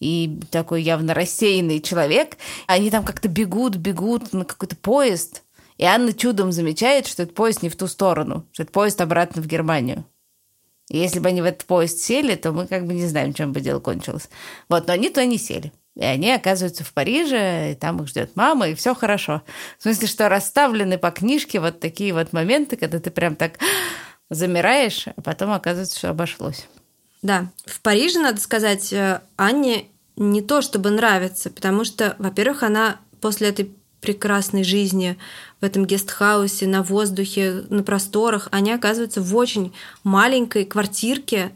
и 0.00 0.40
такой 0.50 0.82
явно 0.82 1.14
рассеянный 1.14 1.80
человек. 1.80 2.36
Они 2.66 2.90
там 2.90 3.04
как-то 3.04 3.28
бегут, 3.28 3.76
бегут 3.76 4.32
на 4.32 4.44
какой-то 4.44 4.76
поезд– 4.76 5.42
и 5.78 5.84
Анна 5.84 6.12
чудом 6.12 6.52
замечает, 6.52 7.06
что 7.06 7.22
этот 7.22 7.34
поезд 7.34 7.62
не 7.62 7.68
в 7.68 7.76
ту 7.76 7.86
сторону, 7.86 8.46
что 8.52 8.64
это 8.64 8.72
поезд 8.72 9.00
обратно 9.00 9.40
в 9.40 9.46
Германию. 9.46 10.04
И 10.90 10.98
если 10.98 11.20
бы 11.20 11.28
они 11.28 11.40
в 11.40 11.44
этот 11.44 11.66
поезд 11.66 12.00
сели, 12.00 12.34
то 12.34 12.52
мы 12.52 12.66
как 12.66 12.86
бы 12.86 12.94
не 12.94 13.06
знаем, 13.06 13.32
чем 13.32 13.52
бы 13.52 13.60
дело 13.60 13.78
кончилось. 13.78 14.28
Вот, 14.68 14.86
но 14.86 14.94
они 14.94 15.10
то 15.10 15.24
не 15.24 15.38
сели. 15.38 15.72
И 15.94 16.04
они 16.04 16.30
оказываются 16.30 16.84
в 16.84 16.92
Париже, 16.92 17.72
и 17.72 17.74
там 17.74 18.00
их 18.02 18.08
ждет 18.08 18.36
мама, 18.36 18.68
и 18.68 18.74
все 18.74 18.94
хорошо. 18.94 19.42
В 19.78 19.82
смысле, 19.82 20.08
что 20.08 20.28
расставлены 20.28 20.96
по 20.96 21.10
книжке 21.10 21.60
вот 21.60 21.80
такие 21.80 22.14
вот 22.14 22.32
моменты, 22.32 22.76
когда 22.76 23.00
ты 23.00 23.10
прям 23.10 23.36
так 23.36 23.58
замираешь, 24.30 25.06
а 25.08 25.20
потом 25.20 25.52
оказывается, 25.52 25.98
что 25.98 26.10
обошлось. 26.10 26.66
Да, 27.22 27.50
в 27.66 27.80
Париже, 27.80 28.20
надо 28.20 28.40
сказать, 28.40 28.92
э, 28.92 29.20
Анне 29.36 29.86
не 30.16 30.40
то 30.40 30.62
чтобы 30.62 30.90
нравится, 30.90 31.50
потому 31.50 31.84
что, 31.84 32.14
во-первых, 32.18 32.62
она 32.62 33.00
после 33.20 33.48
этой 33.48 33.74
прекрасной 34.00 34.64
жизни 34.64 35.18
в 35.60 35.64
этом 35.64 35.84
гестхаусе, 35.84 36.66
на 36.66 36.82
воздухе, 36.82 37.64
на 37.68 37.82
просторах, 37.82 38.48
они 38.52 38.72
оказываются 38.72 39.20
в 39.20 39.34
очень 39.36 39.72
маленькой 40.04 40.64
квартирке 40.64 41.52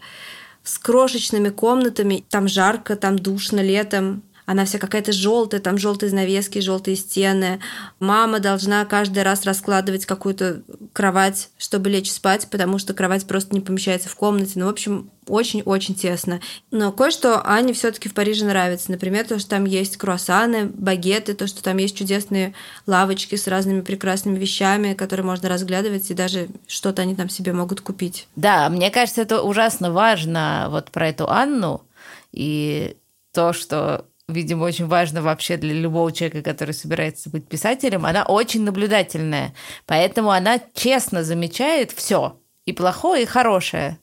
с 0.64 0.78
крошечными 0.78 1.50
комнатами. 1.50 2.24
Там 2.28 2.48
жарко, 2.48 2.96
там 2.96 3.18
душно 3.18 3.60
летом 3.60 4.22
она 4.46 4.64
вся 4.64 4.78
какая-то 4.78 5.12
желтая, 5.12 5.60
там 5.60 5.78
желтые 5.78 6.10
занавески, 6.10 6.58
желтые 6.58 6.96
стены. 6.96 7.60
Мама 8.00 8.40
должна 8.40 8.84
каждый 8.84 9.22
раз 9.22 9.44
раскладывать 9.44 10.06
какую-то 10.06 10.62
кровать, 10.92 11.50
чтобы 11.58 11.90
лечь 11.90 12.10
спать, 12.10 12.48
потому 12.50 12.78
что 12.78 12.94
кровать 12.94 13.26
просто 13.26 13.54
не 13.54 13.60
помещается 13.60 14.08
в 14.08 14.16
комнате. 14.16 14.52
Ну, 14.56 14.66
в 14.66 14.70
общем, 14.70 15.10
очень-очень 15.28 15.94
тесно. 15.94 16.40
Но 16.70 16.90
кое-что 16.92 17.46
Ане 17.46 17.72
все-таки 17.72 18.08
в 18.08 18.14
Париже 18.14 18.44
нравится. 18.44 18.90
Например, 18.90 19.26
то, 19.26 19.38
что 19.38 19.50
там 19.50 19.64
есть 19.64 19.96
круассаны, 19.96 20.66
багеты, 20.66 21.34
то, 21.34 21.46
что 21.46 21.62
там 21.62 21.76
есть 21.76 21.96
чудесные 21.96 22.54
лавочки 22.86 23.36
с 23.36 23.46
разными 23.46 23.82
прекрасными 23.82 24.38
вещами, 24.38 24.94
которые 24.94 25.24
можно 25.24 25.48
разглядывать, 25.48 26.10
и 26.10 26.14
даже 26.14 26.48
что-то 26.66 27.02
они 27.02 27.14
там 27.14 27.28
себе 27.28 27.52
могут 27.52 27.80
купить. 27.80 28.26
Да, 28.34 28.68
мне 28.68 28.90
кажется, 28.90 29.22
это 29.22 29.42
ужасно 29.42 29.92
важно 29.92 30.66
вот 30.70 30.90
про 30.90 31.08
эту 31.08 31.28
Анну 31.30 31.82
и 32.32 32.96
то, 33.32 33.52
что 33.52 34.06
видимо, 34.32 34.64
очень 34.64 34.86
важно 34.86 35.22
вообще 35.22 35.56
для 35.56 35.74
любого 35.74 36.12
человека, 36.12 36.42
который 36.42 36.72
собирается 36.72 37.30
быть 37.30 37.48
писателем, 37.48 38.04
она 38.04 38.24
очень 38.24 38.64
наблюдательная. 38.64 39.54
Поэтому 39.86 40.30
она 40.30 40.60
честно 40.74 41.22
замечает 41.22 41.92
все, 41.92 42.40
и 42.64 42.72
плохое, 42.72 43.22
и 43.22 43.26
хорошее. 43.26 43.98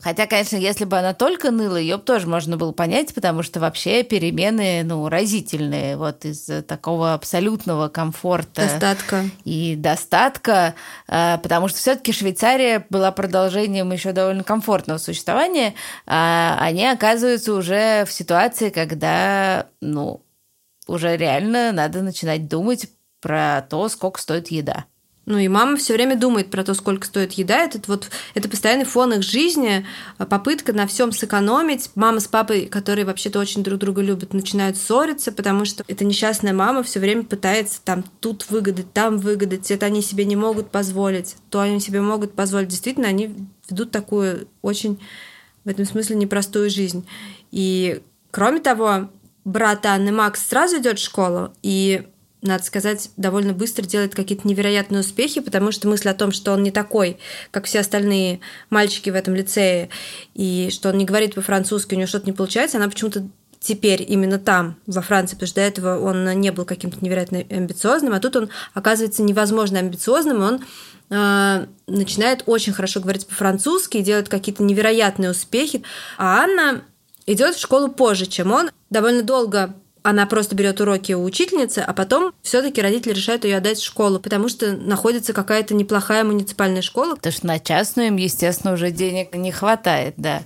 Хотя, 0.00 0.26
конечно, 0.26 0.56
если 0.56 0.84
бы 0.84 0.98
она 0.98 1.14
только 1.14 1.50
ныла, 1.50 1.76
ее 1.76 1.98
бы 1.98 2.02
тоже 2.02 2.26
можно 2.26 2.56
было 2.56 2.72
понять, 2.72 3.14
потому 3.14 3.42
что 3.42 3.60
вообще 3.60 4.02
перемены, 4.02 4.82
ну, 4.84 5.08
разительные, 5.08 5.96
вот 5.96 6.24
из 6.24 6.48
такого 6.66 7.14
абсолютного 7.14 7.88
комфорта. 7.88 8.62
Достатка. 8.62 9.24
И 9.44 9.76
достатка, 9.76 10.74
а, 11.06 11.38
потому 11.38 11.68
что 11.68 11.78
все-таки 11.78 12.12
Швейцария 12.12 12.86
была 12.88 13.12
продолжением 13.12 13.92
еще 13.92 14.12
довольно 14.12 14.42
комфортного 14.42 14.98
существования, 14.98 15.74
а 16.06 16.56
они 16.60 16.86
оказываются 16.86 17.54
уже 17.54 18.04
в 18.06 18.12
ситуации, 18.12 18.70
когда, 18.70 19.66
ну, 19.80 20.22
уже 20.86 21.16
реально 21.16 21.72
надо 21.72 22.02
начинать 22.02 22.48
думать 22.48 22.88
про 23.20 23.62
то, 23.68 23.88
сколько 23.88 24.20
стоит 24.20 24.48
еда. 24.48 24.86
Ну 25.26 25.38
и 25.38 25.48
мама 25.48 25.76
все 25.76 25.92
время 25.92 26.16
думает 26.16 26.50
про 26.50 26.64
то, 26.64 26.74
сколько 26.74 27.06
стоит 27.06 27.32
еда. 27.32 27.58
Этот 27.58 27.88
вот, 27.88 28.10
это 28.34 28.48
постоянный 28.48 28.84
фон 28.84 29.12
их 29.12 29.22
жизни, 29.22 29.86
а, 30.18 30.26
попытка 30.26 30.72
на 30.72 30.86
всем 30.86 31.12
сэкономить. 31.12 31.90
Мама 31.94 32.20
с 32.20 32.26
папой, 32.26 32.66
которые 32.66 33.04
вообще-то 33.04 33.38
очень 33.38 33.62
друг 33.62 33.78
друга 33.78 34.02
любят, 34.02 34.32
начинают 34.32 34.76
ссориться, 34.76 35.30
потому 35.30 35.66
что 35.66 35.84
эта 35.86 36.04
несчастная 36.04 36.54
мама 36.54 36.82
все 36.82 37.00
время 37.00 37.22
пытается 37.22 37.80
там 37.84 38.02
тут 38.20 38.50
выгадать, 38.50 38.92
там 38.92 39.18
выгадать. 39.18 39.70
Это 39.70 39.86
они 39.86 40.02
себе 40.02 40.24
не 40.24 40.36
могут 40.36 40.70
позволить, 40.70 41.36
то 41.50 41.60
они 41.60 41.80
себе 41.80 42.00
могут 42.00 42.32
позволить. 42.34 42.68
Действительно, 42.68 43.08
они 43.08 43.34
ведут 43.68 43.90
такую 43.90 44.48
очень 44.62 44.98
в 45.64 45.68
этом 45.68 45.84
смысле 45.84 46.16
непростую 46.16 46.70
жизнь. 46.70 47.06
И 47.50 48.00
кроме 48.30 48.60
того, 48.60 49.10
брат 49.44 49.84
Анны 49.86 50.12
Макс 50.12 50.46
сразу 50.46 50.78
идет 50.78 50.98
в 50.98 51.04
школу, 51.04 51.52
и 51.62 52.08
надо 52.42 52.62
сказать, 52.64 53.10
довольно 53.16 53.52
быстро 53.52 53.84
делает 53.84 54.14
какие-то 54.14 54.48
невероятные 54.48 55.00
успехи, 55.00 55.40
потому 55.40 55.72
что 55.72 55.88
мысль 55.88 56.08
о 56.08 56.14
том, 56.14 56.32
что 56.32 56.52
он 56.52 56.62
не 56.62 56.70
такой, 56.70 57.18
как 57.50 57.66
все 57.66 57.80
остальные 57.80 58.40
мальчики 58.70 59.10
в 59.10 59.14
этом 59.14 59.34
лицее, 59.34 59.90
и 60.34 60.70
что 60.72 60.88
он 60.88 60.98
не 60.98 61.04
говорит 61.04 61.34
по-французски, 61.34 61.94
у 61.94 61.98
него 61.98 62.06
что-то 62.06 62.26
не 62.26 62.32
получается, 62.32 62.78
она 62.78 62.88
почему-то 62.88 63.28
теперь 63.60 64.04
именно 64.08 64.38
там, 64.38 64.76
во 64.86 65.02
Франции, 65.02 65.36
потому 65.36 65.48
что 65.48 65.56
до 65.56 65.66
этого 65.66 66.00
он 66.00 66.24
не 66.40 66.50
был 66.50 66.64
каким-то 66.64 66.96
невероятно 67.04 67.44
амбициозным, 67.50 68.14
а 68.14 68.20
тут 68.20 68.36
он 68.36 68.48
оказывается 68.72 69.22
невозможно 69.22 69.78
амбициозным, 69.78 70.38
и 70.38 70.46
он 70.46 70.64
э, 71.10 71.66
начинает 71.86 72.42
очень 72.46 72.72
хорошо 72.72 73.00
говорить 73.00 73.26
по-французски 73.26 73.98
и 73.98 74.02
делает 74.02 74.30
какие-то 74.30 74.62
невероятные 74.62 75.30
успехи. 75.30 75.82
А 76.16 76.42
Анна 76.42 76.84
идет 77.26 77.54
в 77.54 77.60
школу 77.60 77.88
позже, 77.88 78.24
чем 78.24 78.50
он. 78.50 78.70
Довольно 78.88 79.22
долго 79.22 79.74
она 80.02 80.26
просто 80.26 80.54
берет 80.54 80.80
уроки 80.80 81.12
у 81.12 81.22
учительницы, 81.22 81.80
а 81.80 81.92
потом 81.92 82.32
все-таки 82.42 82.80
родители 82.80 83.12
решают 83.12 83.44
ее 83.44 83.58
отдать 83.58 83.78
в 83.78 83.84
школу, 83.84 84.18
потому 84.18 84.48
что 84.48 84.72
находится 84.72 85.32
какая-то 85.32 85.74
неплохая 85.74 86.24
муниципальная 86.24 86.82
школа. 86.82 87.16
Потому 87.16 87.32
что 87.32 87.46
на 87.46 87.58
частную 87.58 88.08
им, 88.08 88.16
естественно, 88.16 88.72
уже 88.72 88.90
денег 88.90 89.34
не 89.34 89.52
хватает, 89.52 90.14
да. 90.16 90.42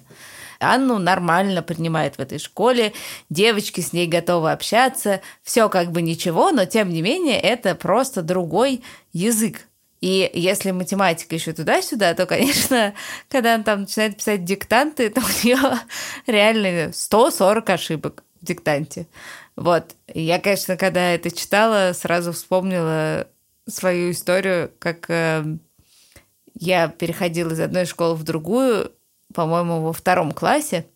Анну 0.61 0.99
нормально 0.99 1.63
принимает 1.63 2.17
в 2.17 2.21
этой 2.21 2.39
школе, 2.39 2.93
девочки 3.29 3.81
с 3.81 3.93
ней 3.93 4.07
готовы 4.07 4.53
общаться, 4.53 5.21
все 5.43 5.69
как 5.69 5.93
бы 5.93 6.03
ничего, 6.03 6.51
но 6.51 6.65
тем 6.65 6.91
не 6.91 7.03
менее 7.03 7.39
это 7.41 7.75
просто 7.75 8.23
другой 8.23 8.83
язык. 9.13 9.67
И 10.01 10.31
если 10.35 10.71
математика 10.71 11.35
еще 11.35 11.53
туда-сюда, 11.53 12.13
то, 12.15 12.27
конечно, 12.27 12.95
когда 13.31 13.55
она 13.55 13.65
там 13.65 13.81
начинает 13.83 14.17
писать 14.17 14.45
диктанты, 14.45 15.11
то 15.11 15.21
у 15.21 15.47
нее 15.47 15.59
реально 16.27 16.93
140 16.93 17.71
ошибок 17.71 18.23
в 18.41 18.45
диктанте. 18.45 19.07
Вот. 19.57 19.95
Я, 20.13 20.39
конечно, 20.39 20.77
когда 20.77 21.13
это 21.13 21.31
читала, 21.31 21.93
сразу 21.93 22.33
вспомнила 22.33 23.29
свою 23.67 24.11
историю, 24.11 24.73
как 24.79 25.09
э, 25.09 25.45
я 26.55 26.89
переходила 26.89 27.53
из 27.53 27.61
одной 27.61 27.87
школы 27.87 28.15
в 28.15 28.25
другую, 28.25 28.93
по-моему, 29.33 29.83
во 29.83 29.93
втором 29.93 30.33
классе. 30.33 30.87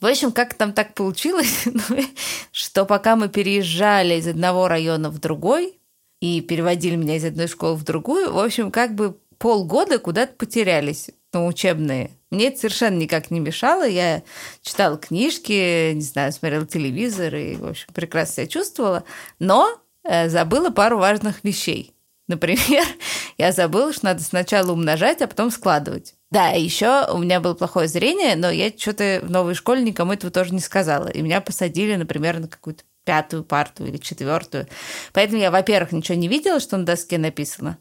В 0.00 0.06
общем, 0.06 0.32
как 0.32 0.54
там 0.54 0.72
так 0.72 0.94
получилось, 0.94 1.64
что 2.50 2.84
пока 2.84 3.14
мы 3.14 3.28
переезжали 3.28 4.14
из 4.14 4.26
одного 4.26 4.66
района 4.66 5.10
в 5.10 5.18
другой 5.18 5.78
и 6.20 6.40
переводили 6.40 6.96
меня 6.96 7.16
из 7.16 7.24
одной 7.24 7.46
школы 7.46 7.76
в 7.76 7.84
другую, 7.84 8.32
в 8.32 8.38
общем, 8.38 8.70
как 8.72 8.94
бы 8.94 9.16
полгода 9.38 9.98
куда-то 9.98 10.34
потерялись, 10.34 11.10
ну, 11.32 11.46
учебные. 11.46 12.10
Мне 12.32 12.48
это 12.48 12.60
совершенно 12.60 12.96
никак 12.96 13.30
не 13.30 13.40
мешало. 13.40 13.86
Я 13.86 14.22
читала 14.62 14.96
книжки, 14.96 15.92
не 15.92 16.00
знаю, 16.00 16.32
смотрела 16.32 16.66
телевизор 16.66 17.34
и, 17.34 17.56
в 17.56 17.66
общем, 17.66 17.88
прекрасно 17.92 18.34
себя 18.36 18.46
чувствовала. 18.46 19.04
Но 19.38 19.78
э, 20.02 20.30
забыла 20.30 20.70
пару 20.70 20.96
важных 20.96 21.44
вещей. 21.44 21.94
Например, 22.28 22.86
я 23.38 23.52
забыла, 23.52 23.92
что 23.92 24.06
надо 24.06 24.22
сначала 24.22 24.72
умножать, 24.72 25.20
а 25.20 25.26
потом 25.26 25.50
складывать. 25.50 26.14
Да, 26.30 26.48
еще 26.48 27.06
у 27.12 27.18
меня 27.18 27.38
было 27.38 27.52
плохое 27.52 27.86
зрение, 27.86 28.34
но 28.34 28.50
я 28.50 28.72
что-то 28.74 29.20
в 29.22 29.30
новой 29.30 29.54
школе 29.54 29.82
никому 29.82 30.14
этого 30.14 30.32
тоже 30.32 30.54
не 30.54 30.60
сказала. 30.60 31.08
И 31.08 31.20
меня 31.20 31.42
посадили, 31.42 31.96
например, 31.96 32.38
на 32.38 32.48
какую-то 32.48 32.82
пятую 33.04 33.44
парту 33.44 33.84
или 33.84 33.98
четвертую. 33.98 34.68
Поэтому 35.12 35.38
я, 35.38 35.50
во-первых, 35.50 35.92
ничего 35.92 36.16
не 36.16 36.28
видела, 36.28 36.60
что 36.60 36.78
на 36.78 36.86
доске 36.86 37.18
написано 37.18 37.76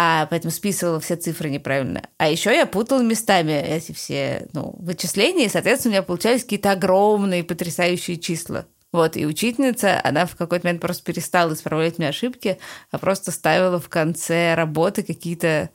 а 0.00 0.26
поэтому 0.26 0.52
списывала 0.52 1.00
все 1.00 1.16
цифры 1.16 1.50
неправильно. 1.50 2.04
А 2.18 2.28
еще 2.28 2.54
я 2.54 2.66
путала 2.66 3.02
местами 3.02 3.50
эти 3.50 3.90
все 3.90 4.46
ну, 4.52 4.76
вычисления, 4.78 5.46
и, 5.46 5.48
соответственно, 5.48 5.90
у 5.90 5.94
меня 5.94 6.02
получались 6.04 6.44
какие-то 6.44 6.70
огромные 6.70 7.42
потрясающие 7.42 8.16
числа. 8.16 8.66
Вот, 8.92 9.16
и 9.16 9.26
учительница, 9.26 10.00
она 10.04 10.26
в 10.26 10.36
какой-то 10.36 10.68
момент 10.68 10.80
просто 10.80 11.02
перестала 11.02 11.52
исправлять 11.52 11.98
мне 11.98 12.10
ошибки, 12.10 12.60
а 12.92 12.98
просто 12.98 13.32
ставила 13.32 13.80
в 13.80 13.88
конце 13.88 14.54
работы 14.54 15.02
какие-то, 15.02 15.70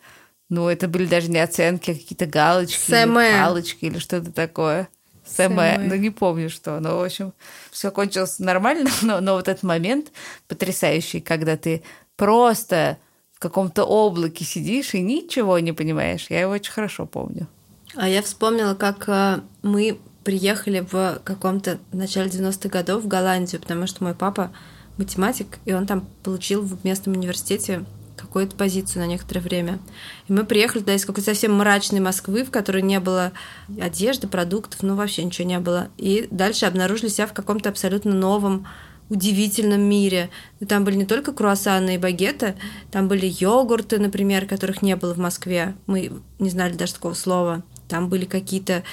ну, 0.47 0.69
это 0.69 0.87
были 0.87 1.05
даже 1.05 1.29
не 1.29 1.39
оценки, 1.39 1.91
а 1.91 1.93
какие-то 1.93 2.25
галочки, 2.25 2.79
Сэмэ. 2.79 3.27
или 3.27 3.33
галочки 3.33 3.85
или 3.85 3.99
что-то 3.99 4.31
такое. 4.31 4.87
Сэмэ, 5.25 5.79
ну 5.79 5.95
не 5.95 6.11
помню 6.11 6.49
что, 6.49 6.79
но, 6.79 6.97
в 6.97 7.03
общем, 7.03 7.33
все 7.71 7.91
кончилось 7.91 8.39
нормально, 8.39 8.89
но, 9.01 9.19
но 9.19 9.33
вот 9.33 9.49
этот 9.49 9.63
момент 9.63 10.13
потрясающий, 10.47 11.19
когда 11.19 11.57
ты 11.57 11.83
просто 12.15 12.99
каком-то 13.43 13.83
облаке 13.83 14.45
сидишь 14.45 14.93
и 14.93 15.01
ничего 15.01 15.59
не 15.59 15.73
понимаешь. 15.73 16.27
Я 16.29 16.41
его 16.41 16.53
очень 16.53 16.71
хорошо 16.71 17.05
помню. 17.05 17.47
А 17.95 18.07
я 18.09 18.21
вспомнила, 18.21 18.73
как 18.73 19.07
э, 19.07 19.41
мы 19.61 19.99
приехали 20.23 20.79
в 20.79 21.21
каком-то 21.23 21.77
начале 21.91 22.29
90-х 22.29 22.69
годов 22.69 23.03
в 23.03 23.07
Голландию, 23.07 23.61
потому 23.61 23.85
что 23.87 24.03
мой 24.03 24.15
папа 24.15 24.51
математик, 24.97 25.59
и 25.65 25.73
он 25.73 25.85
там 25.85 26.07
получил 26.23 26.61
в 26.61 26.83
местном 26.85 27.15
университете 27.15 27.85
какую-то 28.15 28.55
позицию 28.55 29.03
на 29.03 29.07
некоторое 29.07 29.41
время. 29.41 29.79
И 30.27 30.33
мы 30.33 30.45
приехали 30.45 30.79
туда 30.79 30.95
из 30.95 31.05
какой-то 31.05 31.29
совсем 31.29 31.53
мрачной 31.55 31.99
Москвы, 31.99 32.45
в 32.45 32.51
которой 32.51 32.81
не 32.81 32.99
было 32.99 33.33
одежды, 33.79 34.27
продуктов, 34.27 34.81
ну 34.81 34.95
вообще 34.95 35.23
ничего 35.23 35.47
не 35.47 35.59
было. 35.59 35.89
И 35.97 36.27
дальше 36.31 36.65
обнаружили 36.65 37.09
себя 37.09 37.27
в 37.27 37.33
каком-то 37.33 37.69
абсолютно 37.69 38.13
новом 38.13 38.65
удивительном 39.09 39.81
мире. 39.81 40.29
Там 40.67 40.83
были 40.83 40.95
не 40.95 41.05
только 41.05 41.33
круассаны 41.33 41.95
и 41.95 41.97
багеты, 41.99 42.55
там 42.91 43.07
были 43.07 43.25
йогурты, 43.27 43.99
например, 43.99 44.45
которых 44.45 44.81
не 44.81 44.95
было 44.95 45.13
в 45.13 45.19
Москве. 45.19 45.75
Мы 45.87 46.11
не 46.39 46.49
знали 46.49 46.73
даже 46.73 46.93
такого 46.93 47.13
слова. 47.13 47.63
Там 47.87 48.09
были 48.09 48.25
какие-то 48.25 48.83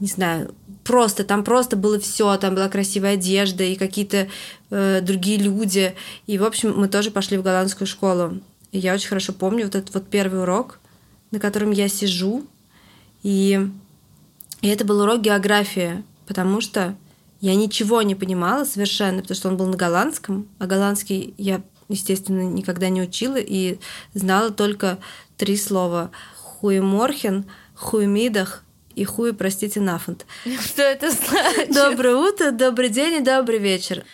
не 0.00 0.06
знаю, 0.06 0.54
просто 0.84 1.24
там 1.24 1.44
просто 1.44 1.76
было 1.76 1.98
все, 1.98 2.36
там 2.36 2.54
была 2.54 2.68
красивая 2.68 3.14
одежда 3.14 3.64
и 3.64 3.74
какие-то 3.74 4.28
э, 4.70 5.00
другие 5.00 5.38
люди. 5.38 5.94
И, 6.26 6.38
в 6.38 6.44
общем, 6.44 6.74
мы 6.76 6.88
тоже 6.88 7.10
пошли 7.10 7.36
в 7.36 7.42
голландскую 7.42 7.86
школу. 7.86 8.38
И 8.70 8.78
я 8.78 8.94
очень 8.94 9.08
хорошо 9.08 9.32
помню 9.32 9.64
вот 9.64 9.74
этот 9.74 9.92
вот 9.94 10.08
первый 10.08 10.42
урок, 10.42 10.78
на 11.30 11.40
котором 11.40 11.72
я 11.72 11.88
сижу, 11.88 12.46
и, 13.22 13.60
и 14.60 14.68
это 14.68 14.84
был 14.84 15.00
урок 15.00 15.20
географии, 15.20 16.04
потому 16.26 16.60
что 16.60 16.94
я 17.40 17.54
ничего 17.54 18.02
не 18.02 18.14
понимала 18.14 18.64
совершенно, 18.64 19.22
потому 19.22 19.36
что 19.36 19.48
он 19.48 19.56
был 19.56 19.66
на 19.66 19.76
голландском, 19.76 20.48
а 20.58 20.66
голландский 20.66 21.34
я, 21.38 21.62
естественно, 21.88 22.42
никогда 22.42 22.88
не 22.88 23.02
учила 23.02 23.36
и 23.36 23.78
знала 24.14 24.50
только 24.50 24.98
три 25.36 25.56
слова. 25.56 26.10
Хуеморхен, 26.36 27.44
хуемидах 27.74 28.64
и 28.96 29.04
хуй, 29.04 29.32
простите, 29.32 29.80
нафант. 29.80 30.26
Что 30.64 30.82
это 30.82 31.10
значит? 31.28 31.72
Доброе 31.72 32.16
утро, 32.16 32.50
добрый 32.50 32.88
день 32.88 33.20
и 33.20 33.24
добрый 33.24 33.58
вечер. 33.58 34.04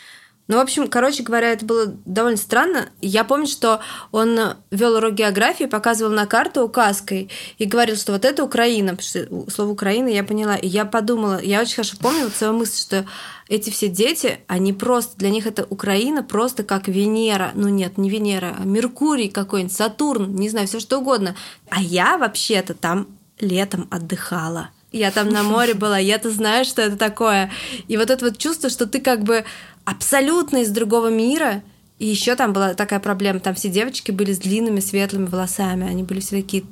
Ну, 0.46 0.56
в 0.56 0.60
общем, 0.60 0.88
короче 0.88 1.22
говоря, 1.22 1.52
это 1.52 1.64
было 1.64 1.86
довольно 2.04 2.36
странно. 2.36 2.90
Я 3.00 3.24
помню, 3.24 3.46
что 3.46 3.80
он 4.12 4.38
вел 4.70 4.96
урок 4.96 5.14
географии, 5.14 5.64
показывал 5.64 6.12
на 6.12 6.26
карту 6.26 6.62
указкой 6.62 7.30
и 7.56 7.64
говорил, 7.64 7.96
что 7.96 8.12
вот 8.12 8.26
это 8.26 8.44
Украина, 8.44 8.94
потому 8.94 9.08
что 9.08 9.50
слово 9.50 9.70
Украина 9.70 10.08
я 10.08 10.22
поняла. 10.22 10.56
И 10.56 10.68
я 10.68 10.84
подумала, 10.84 11.40
я 11.42 11.62
очень 11.62 11.76
хорошо 11.76 11.96
помню 11.98 12.24
вот 12.24 12.34
свою 12.34 12.52
мысль, 12.52 12.78
что 12.78 13.06
эти 13.48 13.70
все 13.70 13.88
дети, 13.88 14.40
они 14.46 14.74
просто, 14.74 15.16
для 15.16 15.30
них 15.30 15.46
это 15.46 15.66
Украина 15.70 16.22
просто 16.22 16.62
как 16.62 16.88
Венера. 16.88 17.52
Ну 17.54 17.68
нет, 17.68 17.96
не 17.96 18.10
Венера, 18.10 18.54
а 18.58 18.64
Меркурий 18.64 19.30
какой-нибудь, 19.30 19.74
Сатурн, 19.74 20.34
не 20.34 20.50
знаю, 20.50 20.66
все 20.66 20.78
что 20.78 20.98
угодно. 20.98 21.36
А 21.70 21.80
я 21.80 22.18
вообще-то 22.18 22.74
там 22.74 23.08
летом 23.40 23.88
отдыхала. 23.90 24.70
Я 24.92 25.10
там 25.10 25.28
на 25.28 25.42
море 25.42 25.74
была, 25.74 25.98
я-то 25.98 26.30
знаю, 26.30 26.64
что 26.64 26.80
это 26.80 26.96
такое. 26.96 27.50
И 27.88 27.96
вот 27.96 28.10
это 28.10 28.26
вот 28.26 28.38
чувство, 28.38 28.70
что 28.70 28.86
ты 28.86 29.00
как 29.00 29.24
бы 29.24 29.44
абсолютно 29.84 30.58
из 30.58 30.70
другого 30.70 31.08
мира. 31.08 31.62
И 31.98 32.06
еще 32.06 32.34
там 32.34 32.52
была 32.52 32.74
такая 32.74 33.00
проблема, 33.00 33.40
там 33.40 33.54
все 33.54 33.68
девочки 33.68 34.10
были 34.10 34.32
с 34.32 34.38
длинными 34.38 34.80
светлыми 34.80 35.26
волосами, 35.26 35.86
они 35.86 36.02
были 36.02 36.20
все 36.20 36.42
такие 36.42 36.64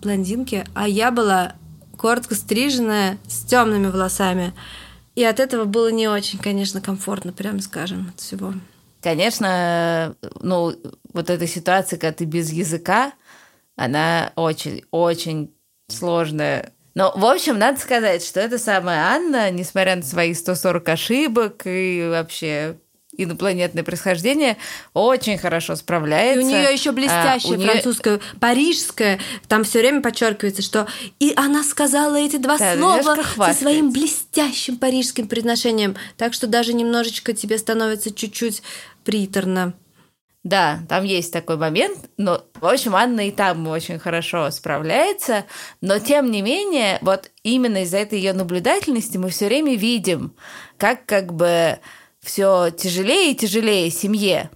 блондинки, 0.00 0.64
а 0.74 0.86
я 0.86 1.10
была 1.10 1.54
коротко 1.96 2.34
стриженная, 2.34 3.18
с 3.26 3.44
темными 3.44 3.88
волосами. 3.88 4.54
И 5.16 5.24
от 5.24 5.40
этого 5.40 5.64
было 5.64 5.90
не 5.90 6.06
очень, 6.06 6.38
конечно, 6.38 6.80
комфортно, 6.80 7.32
прямо 7.32 7.60
скажем, 7.60 8.08
от 8.14 8.20
всего. 8.20 8.54
Конечно, 9.02 10.14
ну, 10.40 10.74
вот 11.12 11.30
эта 11.30 11.46
ситуация, 11.46 11.98
когда 11.98 12.12
ты 12.12 12.24
без 12.24 12.52
языка, 12.52 13.12
она 13.74 14.32
очень-очень 14.36 15.52
сложная 15.88 16.72
но, 16.98 17.12
в 17.14 17.24
общем, 17.24 17.60
надо 17.60 17.78
сказать, 17.78 18.24
что 18.24 18.40
эта 18.40 18.58
самая 18.58 19.14
Анна, 19.14 19.52
несмотря 19.52 19.94
на 19.94 20.02
свои 20.02 20.34
140 20.34 20.88
ошибок 20.88 21.62
и 21.64 22.04
вообще 22.10 22.76
инопланетное 23.16 23.84
происхождение, 23.84 24.56
очень 24.94 25.38
хорошо 25.38 25.76
справляется. 25.76 26.40
И 26.40 26.44
у 26.44 26.48
нее 26.48 26.72
еще 26.72 26.90
блестящая 26.90 27.56
а, 27.56 27.60
французская, 27.60 28.16
нее... 28.16 28.22
парижская, 28.40 29.20
там 29.46 29.62
все 29.62 29.78
время 29.78 30.02
подчеркивается, 30.02 30.60
что 30.62 30.88
и 31.20 31.32
она 31.36 31.62
сказала 31.62 32.16
эти 32.16 32.36
два 32.36 32.58
да, 32.58 32.74
слова 32.74 33.16
со 33.46 33.54
своим 33.54 33.92
блестящим 33.92 34.76
парижским 34.76 35.28
произношением, 35.28 35.94
так 36.16 36.34
что 36.34 36.48
даже 36.48 36.72
немножечко 36.72 37.32
тебе 37.32 37.58
становится 37.58 38.12
чуть-чуть 38.12 38.64
приторно. 39.04 39.74
Да, 40.48 40.78
там 40.88 41.04
есть 41.04 41.30
такой 41.30 41.58
момент, 41.58 42.08
но, 42.16 42.42
в 42.54 42.64
общем, 42.64 42.96
Анна 42.96 43.28
и 43.28 43.30
там 43.30 43.68
очень 43.68 43.98
хорошо 43.98 44.50
справляется, 44.50 45.44
но, 45.82 45.98
тем 45.98 46.30
не 46.30 46.40
менее, 46.40 46.96
вот 47.02 47.30
именно 47.42 47.82
из-за 47.82 47.98
этой 47.98 48.18
ее 48.18 48.32
наблюдательности 48.32 49.18
мы 49.18 49.28
все 49.28 49.44
время 49.48 49.76
видим, 49.76 50.34
как 50.78 51.04
как 51.04 51.34
бы 51.34 51.78
все 52.20 52.70
тяжелее 52.70 53.32
и 53.32 53.34
тяжелее 53.34 53.90
семье, 53.90 54.48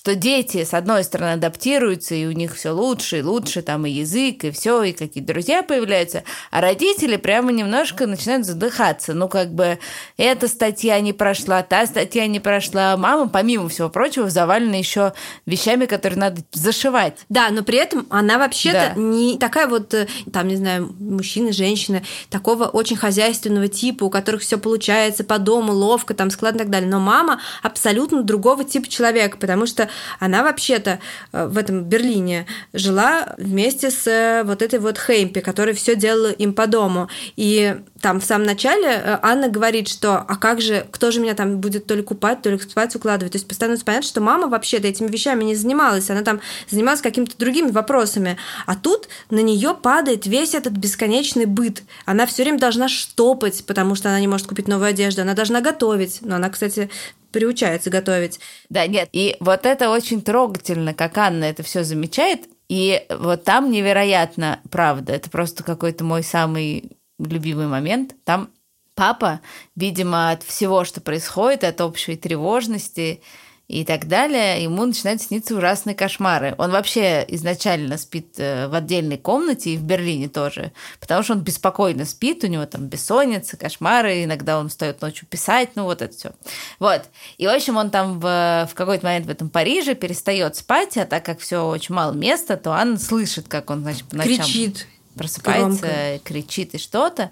что 0.00 0.14
дети, 0.14 0.64
с 0.64 0.72
одной 0.72 1.04
стороны, 1.04 1.32
адаптируются, 1.32 2.14
и 2.14 2.24
у 2.24 2.32
них 2.32 2.56
все 2.56 2.70
лучше 2.70 3.18
и 3.18 3.22
лучше, 3.22 3.60
там 3.60 3.84
и 3.84 3.90
язык, 3.90 4.44
и 4.44 4.50
все, 4.50 4.82
и 4.82 4.92
какие 4.92 5.22
друзья 5.22 5.62
появляются, 5.62 6.24
а 6.50 6.62
родители 6.62 7.16
прямо 7.16 7.52
немножко 7.52 8.06
начинают 8.06 8.46
задыхаться. 8.46 9.12
Ну, 9.12 9.28
как 9.28 9.52
бы, 9.52 9.78
эта 10.16 10.48
статья 10.48 10.98
не 11.00 11.12
прошла, 11.12 11.62
та 11.62 11.84
статья 11.84 12.26
не 12.28 12.40
прошла. 12.40 12.96
Мама, 12.96 13.28
помимо 13.28 13.68
всего 13.68 13.90
прочего, 13.90 14.30
завалена 14.30 14.76
еще 14.76 15.12
вещами, 15.44 15.84
которые 15.84 16.18
надо 16.18 16.40
зашивать. 16.50 17.18
Да, 17.28 17.50
но 17.50 17.62
при 17.62 17.76
этом 17.76 18.06
она 18.08 18.38
вообще-то 18.38 18.94
да. 18.96 19.00
не 19.02 19.36
такая 19.36 19.66
вот, 19.66 19.92
э, 19.92 20.08
там, 20.32 20.48
не 20.48 20.56
знаю, 20.56 20.96
мужчина, 20.98 21.52
женщина, 21.52 22.02
такого 22.30 22.64
очень 22.64 22.96
хозяйственного 22.96 23.68
типа, 23.68 24.04
у 24.04 24.10
которых 24.10 24.40
все 24.40 24.56
получается 24.56 25.24
по 25.24 25.38
дому, 25.38 25.74
ловко, 25.74 26.14
там, 26.14 26.30
складно 26.30 26.56
и 26.56 26.60
так 26.60 26.70
далее. 26.70 26.88
Но 26.88 27.00
мама 27.00 27.42
абсолютно 27.62 28.22
другого 28.22 28.64
типа 28.64 28.88
человека, 28.88 29.36
потому 29.36 29.66
что 29.66 29.89
она 30.18 30.42
вообще-то 30.42 30.98
э, 31.32 31.46
в 31.46 31.58
этом 31.58 31.84
Берлине 31.84 32.46
жила 32.72 33.34
вместе 33.38 33.90
с 33.90 34.06
э, 34.06 34.42
вот 34.44 34.62
этой 34.62 34.78
вот 34.78 34.98
Хеймпи, 34.98 35.40
которая 35.40 35.74
все 35.74 35.96
делала 35.96 36.30
им 36.30 36.52
по 36.52 36.66
дому. 36.66 37.08
И 37.36 37.76
там 38.00 38.20
в 38.20 38.24
самом 38.24 38.46
начале 38.46 38.88
э, 38.88 39.18
Анна 39.22 39.48
говорит, 39.48 39.88
что 39.88 40.18
а 40.18 40.36
как 40.36 40.60
же, 40.60 40.86
кто 40.90 41.10
же 41.10 41.20
меня 41.20 41.34
там 41.34 41.58
будет 41.58 41.86
то 41.86 41.94
ли 41.94 42.02
купать, 42.02 42.42
то 42.42 42.50
ли 42.50 42.58
спать 42.58 42.94
укладывать. 42.94 43.32
То 43.32 43.36
есть 43.36 43.46
постоянно 43.46 43.78
понятно, 43.78 44.08
что 44.08 44.20
мама 44.20 44.48
вообще-то 44.48 44.88
этими 44.88 45.08
вещами 45.08 45.44
не 45.44 45.54
занималась, 45.54 46.10
она 46.10 46.22
там 46.22 46.40
занималась 46.68 47.00
какими-то 47.00 47.36
другими 47.38 47.70
вопросами. 47.70 48.36
А 48.66 48.76
тут 48.76 49.08
на 49.30 49.40
нее 49.40 49.74
падает 49.74 50.26
весь 50.26 50.54
этот 50.54 50.72
бесконечный 50.72 51.46
быт. 51.46 51.82
Она 52.06 52.26
все 52.26 52.42
время 52.42 52.58
должна 52.58 52.88
штопать, 52.88 53.64
потому 53.66 53.94
что 53.94 54.08
она 54.08 54.20
не 54.20 54.28
может 54.28 54.46
купить 54.46 54.68
новую 54.68 54.88
одежду, 54.88 55.22
она 55.22 55.34
должна 55.34 55.60
готовить. 55.60 56.18
Но 56.22 56.36
она, 56.36 56.48
кстати, 56.50 56.90
приучается 57.32 57.90
готовить. 57.90 58.40
Да, 58.68 58.86
нет, 58.86 59.08
и 59.12 59.36
вот 59.40 59.66
это 59.66 59.90
очень 59.90 60.22
трогательно, 60.22 60.94
как 60.94 61.16
Анна 61.18 61.44
это 61.44 61.62
все 61.62 61.84
замечает, 61.84 62.42
и 62.68 63.02
вот 63.10 63.44
там 63.44 63.70
невероятно, 63.70 64.60
правда, 64.70 65.12
это 65.12 65.28
просто 65.28 65.64
какой-то 65.64 66.04
мой 66.04 66.22
самый 66.22 66.99
любимый 67.26 67.66
момент. 67.66 68.14
Там 68.24 68.50
папа, 68.94 69.40
видимо, 69.76 70.30
от 70.30 70.42
всего, 70.42 70.84
что 70.84 71.00
происходит, 71.00 71.64
от 71.64 71.80
общей 71.80 72.16
тревожности, 72.16 73.22
и 73.70 73.84
так 73.84 74.08
далее, 74.08 74.64
ему 74.64 74.84
начинают 74.84 75.22
сниться 75.22 75.54
ужасные 75.54 75.94
кошмары. 75.94 76.56
Он 76.58 76.72
вообще 76.72 77.24
изначально 77.28 77.98
спит 77.98 78.34
э, 78.38 78.66
в 78.66 78.74
отдельной 78.74 79.16
комнате 79.16 79.70
и 79.70 79.76
в 79.76 79.84
Берлине 79.84 80.28
тоже, 80.28 80.72
потому 80.98 81.22
что 81.22 81.34
он 81.34 81.42
беспокойно 81.42 82.04
спит, 82.04 82.42
у 82.42 82.48
него 82.48 82.66
там 82.66 82.88
бессонница, 82.88 83.56
кошмары, 83.56 84.24
иногда 84.24 84.58
он 84.58 84.70
встает 84.70 85.00
ночью 85.00 85.28
писать, 85.28 85.70
ну 85.76 85.84
вот 85.84 86.02
это 86.02 86.16
все. 86.16 86.32
Вот. 86.80 87.02
И, 87.38 87.46
в 87.46 87.54
общем, 87.54 87.76
он 87.76 87.90
там 87.90 88.18
в, 88.18 88.68
в 88.68 88.74
какой-то 88.74 89.06
момент 89.06 89.26
в 89.26 89.30
этом 89.30 89.48
Париже 89.48 89.94
перестает 89.94 90.56
спать, 90.56 90.96
а 90.96 91.06
так 91.06 91.24
как 91.24 91.38
все 91.38 91.64
очень 91.64 91.94
мало 91.94 92.12
места, 92.12 92.56
то 92.56 92.72
Анна 92.72 92.98
слышит, 92.98 93.46
как 93.46 93.70
он, 93.70 93.82
значит, 93.82 94.04
по 94.08 94.16
ночам... 94.16 94.34
Кричит. 94.34 94.88
Просыпается, 95.20 95.80
громко. 95.80 96.18
кричит 96.24 96.74
и 96.74 96.78
что-то. 96.78 97.30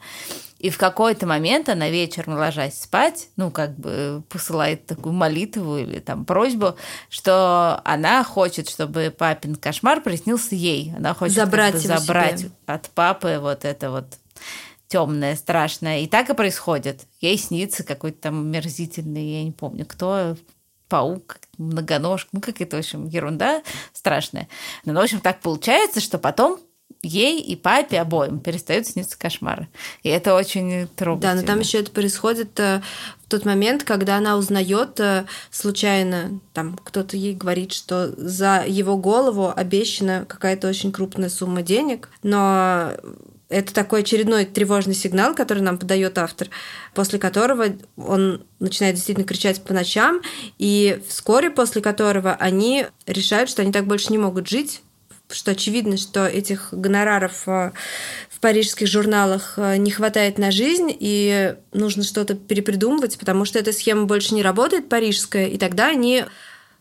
И 0.59 0.71
в 0.71 0.77
какой-то 0.79 1.27
момент 1.27 1.69
она 1.69 1.89
вечером, 1.89 2.35
ложась 2.35 2.81
спать, 2.81 3.29
ну, 3.37 3.51
как 3.51 3.79
бы 3.79 4.23
посылает 4.29 4.87
такую 4.87 5.15
молитву 5.15 5.79
или 5.79 6.01
там 6.01 6.25
просьбу, 6.25 6.77
что 7.09 7.81
она 7.85 8.25
хочет, 8.25 8.69
чтобы 8.69 9.15
папин 9.17 9.55
кошмар 9.55 10.03
приснился 10.03 10.55
ей. 10.55 10.93
Она 10.97 11.15
хочет 11.15 11.37
забрать, 11.37 11.77
забрать 11.77 12.41
себе. 12.41 12.51
от 12.67 12.91
папы 12.91 13.39
вот 13.41 13.65
это 13.65 13.91
вот 13.91 14.19
темное, 14.89 15.37
страшное. 15.37 16.01
И 16.01 16.09
так 16.09 16.29
и 16.29 16.35
происходит. 16.35 17.07
Ей 17.21 17.39
снится 17.39 17.85
какой-то 17.85 18.23
там 18.23 18.51
мерзительный, 18.51 19.25
я 19.25 19.45
не 19.45 19.53
помню, 19.53 19.87
кто, 19.87 20.37
паук, 20.89 21.39
многоножка, 21.57 22.31
ну, 22.33 22.41
какая-то, 22.41 22.77
в 22.77 22.81
общем, 22.81 23.07
ерунда 23.07 23.63
страшная. 23.93 24.49
Но, 24.85 24.93
ну, 24.93 25.01
в 25.01 25.05
общем, 25.05 25.21
так 25.21 25.41
получается, 25.41 26.01
что 26.01 26.19
потом 26.19 26.59
ей 27.03 27.41
и 27.41 27.57
папе 27.57 28.01
обоим 28.01 28.41
перестают 28.41 28.87
сниться 28.87 29.19
кошмары. 29.19 29.69
И 30.03 30.09
это 30.09 30.35
очень 30.35 30.89
трогательно. 30.89 31.35
Да, 31.35 31.41
но 31.41 31.47
там 31.47 31.61
еще 31.61 31.79
это 31.79 31.91
происходит 31.91 32.59
э, 32.59 32.83
в 33.25 33.29
тот 33.29 33.45
момент, 33.45 33.85
когда 33.85 34.17
она 34.17 34.37
узнает 34.37 34.99
э, 34.99 35.25
случайно, 35.51 36.41
там 36.53 36.79
кто-то 36.83 37.17
ей 37.17 37.35
говорит, 37.35 37.73
что 37.73 38.13
за 38.17 38.65
его 38.67 38.97
голову 38.97 39.53
обещана 39.55 40.25
какая-то 40.27 40.69
очень 40.69 40.91
крупная 40.91 41.29
сумма 41.29 41.63
денег, 41.63 42.11
но 42.23 42.93
это 43.49 43.73
такой 43.73 44.01
очередной 44.01 44.45
тревожный 44.45 44.95
сигнал, 44.95 45.35
который 45.35 45.63
нам 45.63 45.79
подает 45.79 46.19
автор, 46.19 46.49
после 46.95 47.19
которого 47.19 47.67
он 47.97 48.43
начинает 48.59 48.97
действительно 48.97 49.27
кричать 49.27 49.63
по 49.63 49.73
ночам, 49.73 50.21
и 50.59 51.03
вскоре 51.09 51.51
после 51.51 51.81
которого 51.81 52.35
они 52.35 52.87
решают, 53.07 53.49
что 53.49 53.63
они 53.63 53.73
так 53.73 53.87
больше 53.87 54.11
не 54.11 54.19
могут 54.19 54.49
жить, 54.49 54.83
что 55.31 55.51
очевидно, 55.51 55.97
что 55.97 56.27
этих 56.27 56.69
гонораров 56.73 57.47
э, 57.47 57.73
в 58.31 58.41
парижских 58.41 58.87
журналах 58.87 59.55
э, 59.57 59.77
не 59.77 59.91
хватает 59.91 60.39
на 60.39 60.51
жизнь, 60.51 60.95
и 60.99 61.55
нужно 61.73 62.03
что-то 62.03 62.35
перепридумывать, 62.35 63.19
потому 63.19 63.45
что 63.45 63.59
эта 63.59 63.73
схема 63.73 64.05
больше 64.05 64.35
не 64.35 64.43
работает, 64.43 64.89
парижская, 64.89 65.47
и 65.47 65.59
тогда 65.59 65.89
они 65.89 66.25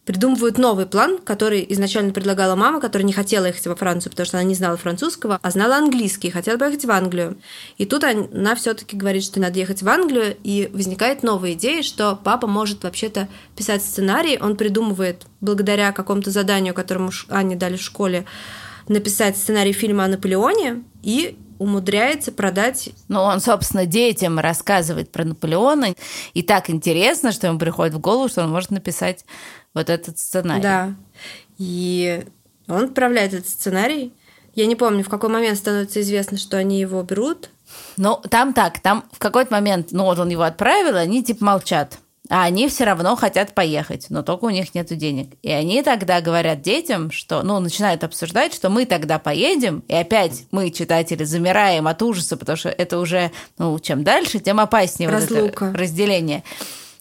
придумывают 0.08 0.58
новый 0.58 0.86
план, 0.86 1.18
который 1.18 1.66
изначально 1.70 2.14
предлагала 2.14 2.56
мама, 2.56 2.80
которая 2.80 3.06
не 3.06 3.12
хотела 3.12 3.48
ехать 3.48 3.68
во 3.68 3.76
Францию, 3.76 4.10
потому 4.10 4.26
что 4.26 4.38
она 4.38 4.48
не 4.48 4.56
знала 4.56 4.78
французского, 4.78 5.38
а 5.42 5.52
знала 5.52 5.76
английский, 5.76 6.32
хотела 6.32 6.58
поехать 6.58 6.86
в 6.86 6.92
Англию. 6.92 7.38
И 7.78 7.86
тут 7.86 8.06
она 8.06 8.56
все-таки 8.56 8.96
говорит, 8.96 9.26
что 9.26 9.42
надо 9.42 9.60
ехать 9.60 9.84
в 9.84 9.90
Англию, 9.90 10.38
и 10.46 10.70
возникает 10.72 11.24
новая 11.24 11.54
идея, 11.54 11.84
что 11.84 12.18
папа 12.24 12.48
может 12.48 12.84
вообще-то 12.84 13.28
писать 13.58 13.84
сценарий, 13.84 14.40
он 14.40 14.56
придумывает 14.56 15.28
благодаря 15.42 15.92
какому-то 15.92 16.32
заданию, 16.32 16.74
которому 16.74 17.12
Анне 17.28 17.58
дали 17.58 17.76
в 17.76 17.82
школе, 17.82 18.24
написать 18.88 19.36
сценарий 19.36 19.74
фильма 19.74 20.06
о 20.06 20.08
Наполеоне 20.08 20.84
и 21.04 21.38
умудряется 21.60 22.32
продать. 22.32 22.90
Ну, 23.08 23.22
он, 23.22 23.40
собственно, 23.40 23.86
детям 23.86 24.40
рассказывает 24.40 25.12
про 25.12 25.24
Наполеона, 25.26 25.96
и 26.34 26.44
так 26.44 26.70
интересно, 26.70 27.32
что 27.32 27.48
ему 27.48 27.60
приходит 27.60 27.96
в 27.96 28.00
голову, 28.00 28.30
что 28.30 28.44
он 28.44 28.52
может 28.52 28.72
написать 28.72 29.26
вот 29.74 29.90
этот 29.90 30.20
сценарий. 30.20 30.62
Да. 30.62 30.96
И 31.58 32.26
он 32.68 32.86
отправляет 32.86 33.34
этот 33.34 33.50
сценарий. 33.50 34.14
Я 34.56 34.66
не 34.66 34.76
помню, 34.76 35.04
в 35.04 35.10
какой 35.10 35.30
момент 35.30 35.58
становится 35.58 36.02
известно, 36.02 36.38
что 36.38 36.58
они 36.58 36.80
его 36.80 37.02
берут. 37.04 37.50
Ну, 37.98 38.20
там 38.30 38.54
так, 38.54 38.80
там 38.80 39.06
в 39.12 39.20
какой-то 39.20 39.54
момент, 39.54 39.90
ну 39.92 40.06
вот 40.06 40.20
он 40.20 40.30
его 40.30 40.44
отправил, 40.44 40.96
они 40.96 41.24
типа 41.24 41.44
молчат. 41.46 42.00
А 42.30 42.44
они 42.44 42.68
все 42.68 42.84
равно 42.84 43.16
хотят 43.16 43.54
поехать, 43.54 44.08
но 44.10 44.22
только 44.22 44.46
у 44.46 44.50
них 44.50 44.76
нет 44.76 44.88
денег. 44.88 45.32
И 45.44 45.50
они 45.50 45.82
тогда 45.82 46.20
говорят 46.20 46.62
детям, 46.62 47.10
что, 47.10 47.42
ну, 47.42 47.60
начинают 47.60 48.04
обсуждать, 48.04 48.54
что 48.54 48.70
мы 48.70 48.86
тогда 48.86 49.18
поедем, 49.18 49.84
и 49.88 49.96
опять 49.96 50.44
мы, 50.52 50.70
читатели, 50.72 51.24
замираем 51.24 51.88
от 51.88 52.02
ужаса, 52.02 52.36
потому 52.36 52.58
что 52.58 52.70
это 52.70 53.00
уже, 53.00 53.32
ну, 53.58 53.80
чем 53.80 54.04
дальше, 54.04 54.40
тем 54.40 54.60
опаснее 54.60 55.10
Разлука. 55.10 55.66
вот 55.66 55.70
это 55.70 55.78
разделение 55.78 56.44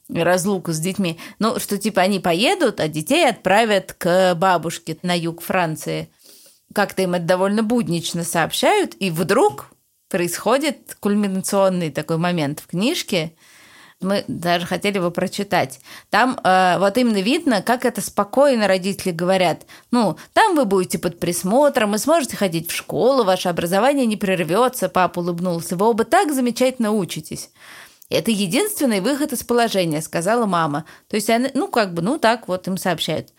разлуку 0.08 0.72
с 0.72 0.78
детьми. 0.78 1.18
Ну, 1.38 1.58
что 1.58 1.78
типа 1.78 2.02
они 2.02 2.20
поедут, 2.20 2.80
а 2.80 2.88
детей 2.88 3.28
отправят 3.28 3.92
к 3.92 4.34
бабушке 4.34 4.98
на 5.02 5.16
юг 5.16 5.42
Франции. 5.42 6.10
Как-то 6.74 7.02
им 7.02 7.14
это 7.14 7.24
довольно 7.24 7.62
буднично 7.62 8.24
сообщают, 8.24 8.94
и 8.98 9.10
вдруг 9.10 9.70
происходит 10.08 10.96
кульминационный 11.00 11.90
такой 11.90 12.18
момент 12.18 12.60
в 12.60 12.66
книжке. 12.66 13.32
Мы 14.00 14.24
даже 14.28 14.66
хотели 14.66 14.96
его 14.96 15.10
прочитать. 15.10 15.80
Там 16.10 16.38
э, 16.44 16.76
вот 16.78 16.98
именно 16.98 17.22
видно, 17.22 17.62
как 17.62 17.86
это 17.86 18.02
спокойно 18.02 18.68
родители 18.68 19.10
говорят. 19.10 19.62
Ну, 19.90 20.18
там 20.34 20.54
вы 20.54 20.66
будете 20.66 20.98
под 20.98 21.18
присмотром, 21.18 21.92
вы 21.92 21.98
сможете 21.98 22.36
ходить 22.36 22.70
в 22.70 22.74
школу, 22.74 23.24
ваше 23.24 23.48
образование 23.48 24.04
не 24.04 24.18
прервется, 24.18 24.90
папа 24.90 25.20
улыбнулся. 25.20 25.76
Вы 25.76 25.86
оба 25.86 26.04
так 26.04 26.34
замечательно 26.34 26.92
учитесь. 26.92 27.50
Это 28.08 28.30
единственный 28.30 29.00
выход 29.00 29.32
из 29.32 29.42
положения, 29.42 30.00
сказала 30.00 30.46
мама. 30.46 30.84
То 31.08 31.16
есть, 31.16 31.28
она, 31.28 31.48
ну, 31.54 31.68
как 31.68 31.92
бы, 31.92 32.02
ну, 32.02 32.18
так 32.18 32.48
вот 32.48 32.68
им 32.68 32.76
сообщают. 32.76 33.30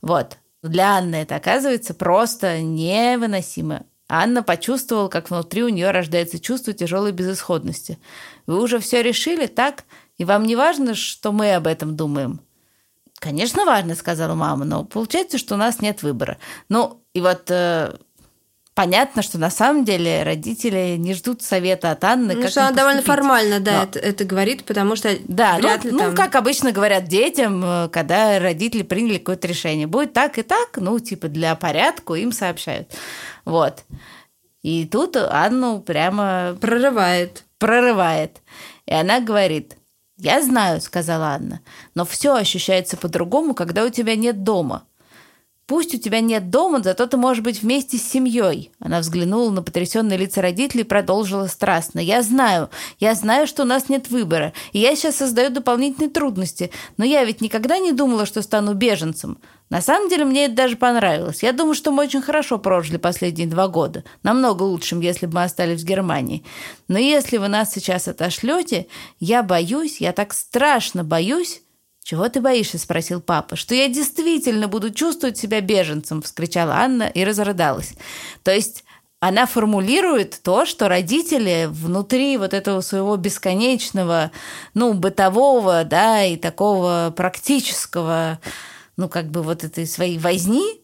Вот. 0.00 0.38
Для 0.62 0.96
Анны 0.96 1.16
это 1.16 1.36
оказывается 1.36 1.92
просто 1.92 2.62
невыносимо. 2.62 3.84
Анна 4.08 4.42
почувствовала, 4.42 5.08
как 5.08 5.30
внутри 5.30 5.62
у 5.62 5.68
нее 5.68 5.90
рождается 5.90 6.38
чувство 6.38 6.72
тяжелой 6.72 7.12
безысходности. 7.12 7.98
Вы 8.46 8.62
уже 8.62 8.78
все 8.78 9.02
решили, 9.02 9.46
так? 9.46 9.84
И 10.16 10.24
вам 10.24 10.44
не 10.44 10.56
важно, 10.56 10.94
что 10.94 11.32
мы 11.32 11.54
об 11.54 11.66
этом 11.66 11.96
думаем? 11.96 12.40
Конечно, 13.18 13.64
важно, 13.64 13.94
сказала 13.94 14.34
мама, 14.34 14.64
но 14.64 14.84
получается, 14.84 15.38
что 15.38 15.54
у 15.54 15.58
нас 15.58 15.80
нет 15.80 16.02
выбора. 16.02 16.38
Ну, 16.68 17.02
и 17.14 17.20
вот 17.20 17.50
э, 17.50 17.96
понятно, 18.74 19.22
что 19.22 19.38
на 19.38 19.50
самом 19.50 19.84
деле 19.84 20.22
родители 20.22 20.96
не 20.98 21.14
ждут 21.14 21.42
совета 21.42 21.92
от 21.92 22.04
Анны. 22.04 22.34
Ну, 22.34 22.42
как 22.42 22.50
что 22.50 22.66
она 22.66 22.76
довольно 22.76 23.02
формально, 23.02 23.60
да, 23.60 23.78
Но... 23.78 23.82
это, 23.84 23.98
это 23.98 24.24
говорит, 24.24 24.64
потому 24.64 24.96
что 24.96 25.16
да, 25.26 25.56
вряд 25.56 25.84
ну, 25.84 25.90
ли 25.90 25.92
ну, 25.92 25.98
там... 26.00 26.14
как 26.14 26.34
обычно 26.34 26.72
говорят 26.72 27.04
детям, 27.04 27.64
э, 27.64 27.88
когда 27.88 28.38
родители 28.38 28.82
приняли 28.82 29.18
какое-то 29.18 29.46
решение. 29.46 29.86
Будет 29.86 30.12
так 30.12 30.38
и 30.38 30.42
так, 30.42 30.76
ну, 30.76 30.98
типа 30.98 31.28
для 31.28 31.54
порядка 31.54 32.14
им 32.14 32.32
сообщают. 32.32 32.92
Вот. 33.44 33.84
И 34.62 34.86
тут 34.86 35.16
Анну 35.16 35.80
прямо... 35.80 36.56
Прорывает. 36.60 37.44
Прорывает. 37.58 38.40
И 38.86 38.94
она 38.94 39.20
говорит, 39.20 39.76
я 40.16 40.42
знаю, 40.42 40.80
сказала 40.80 41.28
Анна, 41.28 41.60
но 41.94 42.04
все 42.04 42.34
ощущается 42.34 42.96
по-другому, 42.96 43.54
когда 43.54 43.84
у 43.84 43.90
тебя 43.90 44.16
нет 44.16 44.42
дома. 44.42 44.84
Пусть 45.66 45.94
у 45.94 45.98
тебя 45.98 46.20
нет 46.20 46.50
дома, 46.50 46.82
зато 46.82 47.06
ты 47.06 47.16
можешь 47.16 47.42
быть 47.42 47.62
вместе 47.62 47.96
с 47.96 48.02
семьей. 48.02 48.70
Она 48.80 49.00
взглянула 49.00 49.50
на 49.50 49.62
потрясенные 49.62 50.18
лица 50.18 50.42
родителей 50.42 50.82
и 50.82 50.86
продолжила 50.86 51.46
страстно. 51.46 52.00
Я 52.00 52.22
знаю, 52.22 52.68
я 53.00 53.14
знаю, 53.14 53.46
что 53.46 53.62
у 53.62 53.66
нас 53.66 53.88
нет 53.88 54.10
выбора, 54.10 54.52
и 54.72 54.78
я 54.78 54.94
сейчас 54.94 55.16
создаю 55.16 55.48
дополнительные 55.48 56.10
трудности, 56.10 56.70
но 56.98 57.04
я 57.06 57.24
ведь 57.24 57.40
никогда 57.40 57.78
не 57.78 57.92
думала, 57.92 58.26
что 58.26 58.42
стану 58.42 58.74
беженцем. 58.74 59.38
На 59.70 59.80
самом 59.80 60.10
деле 60.10 60.26
мне 60.26 60.44
это 60.44 60.54
даже 60.54 60.76
понравилось. 60.76 61.42
Я 61.42 61.52
думаю, 61.52 61.74
что 61.74 61.90
мы 61.90 62.04
очень 62.04 62.20
хорошо 62.20 62.58
прожили 62.58 62.98
последние 62.98 63.48
два 63.48 63.66
года. 63.66 64.04
Намного 64.22 64.62
лучше, 64.62 64.90
чем 64.90 65.00
если 65.00 65.24
бы 65.24 65.36
мы 65.36 65.44
остались 65.44 65.82
в 65.82 65.86
Германии. 65.86 66.44
Но 66.88 66.98
если 66.98 67.38
вы 67.38 67.48
нас 67.48 67.72
сейчас 67.72 68.06
отошлете, 68.06 68.86
я 69.18 69.42
боюсь, 69.42 70.00
я 70.00 70.12
так 70.12 70.34
страшно 70.34 71.02
боюсь, 71.02 71.62
«Чего 72.04 72.28
ты 72.28 72.42
боишься?»– 72.42 72.78
спросил 72.78 73.22
папа. 73.22 73.56
«Что 73.56 73.74
я 73.74 73.88
действительно 73.88 74.68
буду 74.68 74.90
чувствовать 74.90 75.38
себя 75.38 75.62
беженцем!»– 75.62 76.20
вскричала 76.22 76.74
Анна 76.74 77.04
и 77.04 77.24
разрыдалась. 77.24 77.94
То 78.42 78.54
есть 78.54 78.84
она 79.20 79.46
формулирует 79.46 80.38
то, 80.42 80.66
что 80.66 80.88
родители 80.88 81.66
внутри 81.70 82.36
вот 82.36 82.52
этого 82.52 82.82
своего 82.82 83.16
бесконечного, 83.16 84.32
ну, 84.74 84.92
бытового, 84.92 85.84
да, 85.84 86.22
и 86.22 86.36
такого 86.36 87.10
практического, 87.16 88.38
ну, 88.98 89.08
как 89.08 89.30
бы 89.30 89.42
вот 89.42 89.64
этой 89.64 89.86
своей 89.86 90.18
возни, 90.18 90.83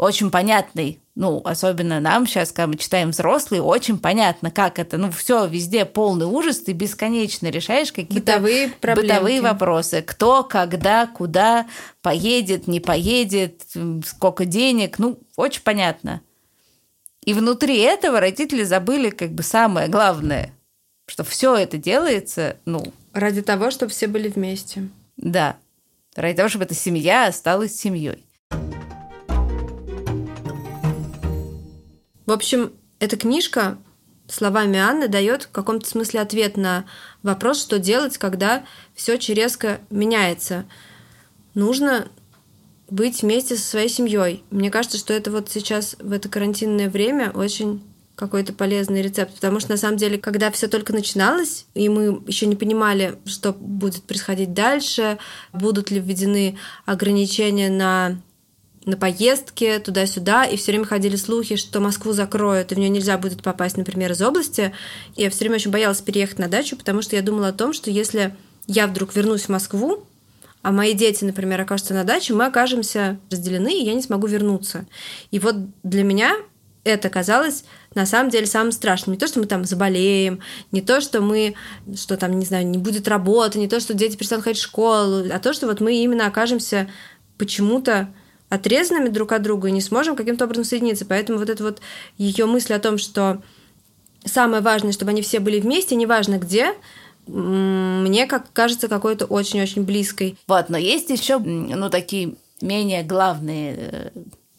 очень 0.00 0.30
понятной 0.30 1.00
ну, 1.20 1.42
особенно 1.44 2.00
нам 2.00 2.26
сейчас, 2.26 2.50
когда 2.50 2.68
мы 2.68 2.76
читаем 2.76 3.10
взрослые, 3.10 3.60
очень 3.60 3.98
понятно, 3.98 4.50
как 4.50 4.78
это, 4.78 4.96
ну, 4.96 5.10
все 5.10 5.46
везде 5.46 5.84
полный 5.84 6.24
ужас, 6.24 6.60
ты 6.60 6.72
бесконечно 6.72 7.48
решаешь 7.48 7.92
какие-то 7.92 8.38
бытовые, 8.38 8.72
бытовые 8.80 9.42
вопросы. 9.42 10.00
Кто, 10.00 10.44
когда, 10.44 11.06
куда 11.06 11.66
поедет, 12.00 12.68
не 12.68 12.80
поедет, 12.80 13.64
сколько 14.06 14.46
денег, 14.46 14.98
ну, 14.98 15.18
очень 15.36 15.60
понятно. 15.60 16.22
И 17.22 17.34
внутри 17.34 17.78
этого 17.80 18.18
родители 18.18 18.62
забыли 18.62 19.10
как 19.10 19.32
бы 19.32 19.42
самое 19.42 19.88
главное, 19.88 20.54
что 21.06 21.22
все 21.22 21.54
это 21.54 21.76
делается, 21.76 22.56
ну... 22.64 22.94
Ради 23.12 23.42
того, 23.42 23.70
чтобы 23.70 23.92
все 23.92 24.06
были 24.06 24.28
вместе. 24.28 24.88
Да. 25.18 25.56
Ради 26.16 26.36
того, 26.36 26.48
чтобы 26.48 26.64
эта 26.64 26.74
семья 26.74 27.26
осталась 27.26 27.76
семьей. 27.76 28.24
В 32.30 32.32
общем, 32.32 32.72
эта 33.00 33.16
книжка 33.16 33.76
словами 34.28 34.78
Анны 34.78 35.08
дает 35.08 35.42
в 35.42 35.50
каком-то 35.50 35.88
смысле 35.88 36.20
ответ 36.20 36.56
на 36.56 36.84
вопрос, 37.24 37.60
что 37.60 37.80
делать, 37.80 38.18
когда 38.18 38.62
все 38.94 39.14
очень 39.14 39.34
резко 39.34 39.80
меняется. 39.90 40.64
Нужно 41.54 42.06
быть 42.88 43.22
вместе 43.22 43.56
со 43.56 43.66
своей 43.66 43.88
семьей. 43.88 44.44
Мне 44.50 44.70
кажется, 44.70 44.96
что 44.96 45.12
это 45.12 45.32
вот 45.32 45.50
сейчас 45.50 45.96
в 45.98 46.12
это 46.12 46.28
карантинное 46.28 46.88
время 46.88 47.32
очень 47.32 47.82
какой-то 48.14 48.52
полезный 48.52 49.02
рецепт, 49.02 49.34
потому 49.34 49.58
что 49.58 49.72
на 49.72 49.76
самом 49.76 49.96
деле, 49.96 50.16
когда 50.16 50.52
все 50.52 50.68
только 50.68 50.92
начиналось, 50.92 51.66
и 51.74 51.88
мы 51.88 52.22
еще 52.28 52.46
не 52.46 52.54
понимали, 52.54 53.18
что 53.24 53.52
будет 53.52 54.04
происходить 54.04 54.54
дальше, 54.54 55.18
будут 55.52 55.90
ли 55.90 55.98
введены 55.98 56.58
ограничения 56.86 57.70
на 57.70 58.20
на 58.84 58.96
поездки 58.96 59.78
туда-сюда, 59.84 60.44
и 60.44 60.56
все 60.56 60.72
время 60.72 60.86
ходили 60.86 61.16
слухи, 61.16 61.56
что 61.56 61.80
Москву 61.80 62.12
закроют, 62.12 62.72
и 62.72 62.74
в 62.74 62.78
нее 62.78 62.88
нельзя 62.88 63.18
будет 63.18 63.42
попасть, 63.42 63.76
например, 63.76 64.12
из 64.12 64.22
области. 64.22 64.72
И 65.16 65.22
я 65.22 65.30
все 65.30 65.40
время 65.40 65.56
очень 65.56 65.70
боялась 65.70 66.00
переехать 66.00 66.38
на 66.38 66.48
дачу, 66.48 66.76
потому 66.76 67.02
что 67.02 67.16
я 67.16 67.22
думала 67.22 67.48
о 67.48 67.52
том, 67.52 67.72
что 67.72 67.90
если 67.90 68.34
я 68.66 68.86
вдруг 68.86 69.14
вернусь 69.14 69.42
в 69.42 69.48
Москву, 69.50 70.04
а 70.62 70.72
мои 70.72 70.94
дети, 70.94 71.24
например, 71.24 71.60
окажутся 71.60 71.94
на 71.94 72.04
даче, 72.04 72.34
мы 72.34 72.46
окажемся 72.46 73.18
разделены, 73.30 73.72
и 73.72 73.84
я 73.84 73.94
не 73.94 74.02
смогу 74.02 74.26
вернуться. 74.26 74.86
И 75.30 75.38
вот 75.38 75.56
для 75.82 76.02
меня 76.02 76.36
это 76.84 77.10
казалось 77.10 77.64
на 77.94 78.06
самом 78.06 78.30
деле 78.30 78.46
самым 78.46 78.72
страшным. 78.72 79.14
Не 79.14 79.18
то, 79.18 79.26
что 79.26 79.40
мы 79.40 79.46
там 79.46 79.64
заболеем, 79.64 80.40
не 80.72 80.80
то, 80.80 81.00
что 81.00 81.20
мы, 81.20 81.54
что 81.96 82.16
там, 82.16 82.38
не 82.38 82.46
знаю, 82.46 82.66
не 82.66 82.78
будет 82.78 83.08
работы, 83.08 83.58
не 83.58 83.68
то, 83.68 83.80
что 83.80 83.94
дети 83.94 84.16
перестанут 84.16 84.44
ходить 84.44 84.60
в 84.60 84.64
школу, 84.64 85.24
а 85.30 85.38
то, 85.38 85.52
что 85.52 85.66
вот 85.66 85.80
мы 85.80 85.96
именно 85.96 86.26
окажемся 86.26 86.88
почему-то 87.36 88.08
отрезанными 88.50 89.08
друг 89.08 89.32
от 89.32 89.42
друга 89.42 89.68
и 89.68 89.72
не 89.72 89.80
сможем 89.80 90.16
каким-то 90.16 90.44
образом 90.44 90.64
соединиться. 90.64 91.06
Поэтому 91.06 91.38
вот 91.38 91.48
эта 91.48 91.62
вот 91.64 91.80
ее 92.18 92.44
мысль 92.44 92.74
о 92.74 92.78
том, 92.78 92.98
что 92.98 93.40
самое 94.24 94.60
важное, 94.60 94.92
чтобы 94.92 95.12
они 95.12 95.22
все 95.22 95.40
были 95.40 95.60
вместе, 95.60 95.94
неважно 95.94 96.36
где, 96.36 96.74
мне 97.26 98.26
как 98.26 98.52
кажется 98.52 98.88
какой-то 98.88 99.24
очень-очень 99.24 99.84
близкой. 99.84 100.36
Вот, 100.46 100.68
но 100.68 100.76
есть 100.76 101.08
еще, 101.08 101.38
ну, 101.38 101.88
такие 101.88 102.34
менее 102.60 103.02
главные 103.02 103.74
э, 103.78 104.10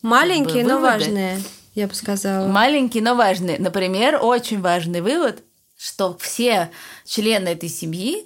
Маленькие, 0.02 0.64
выводы. 0.64 0.70
но 0.74 0.80
важные 0.80 1.42
я 1.76 1.88
бы 1.88 1.94
сказала. 1.94 2.48
Маленький, 2.48 3.02
но 3.02 3.16
важный. 3.16 3.58
Например, 3.58 4.20
очень 4.22 4.62
важный 4.62 5.02
вывод, 5.02 5.44
что 5.78 6.18
все 6.20 6.70
члены 7.06 7.50
этой 7.50 7.70
семьи 7.70 8.26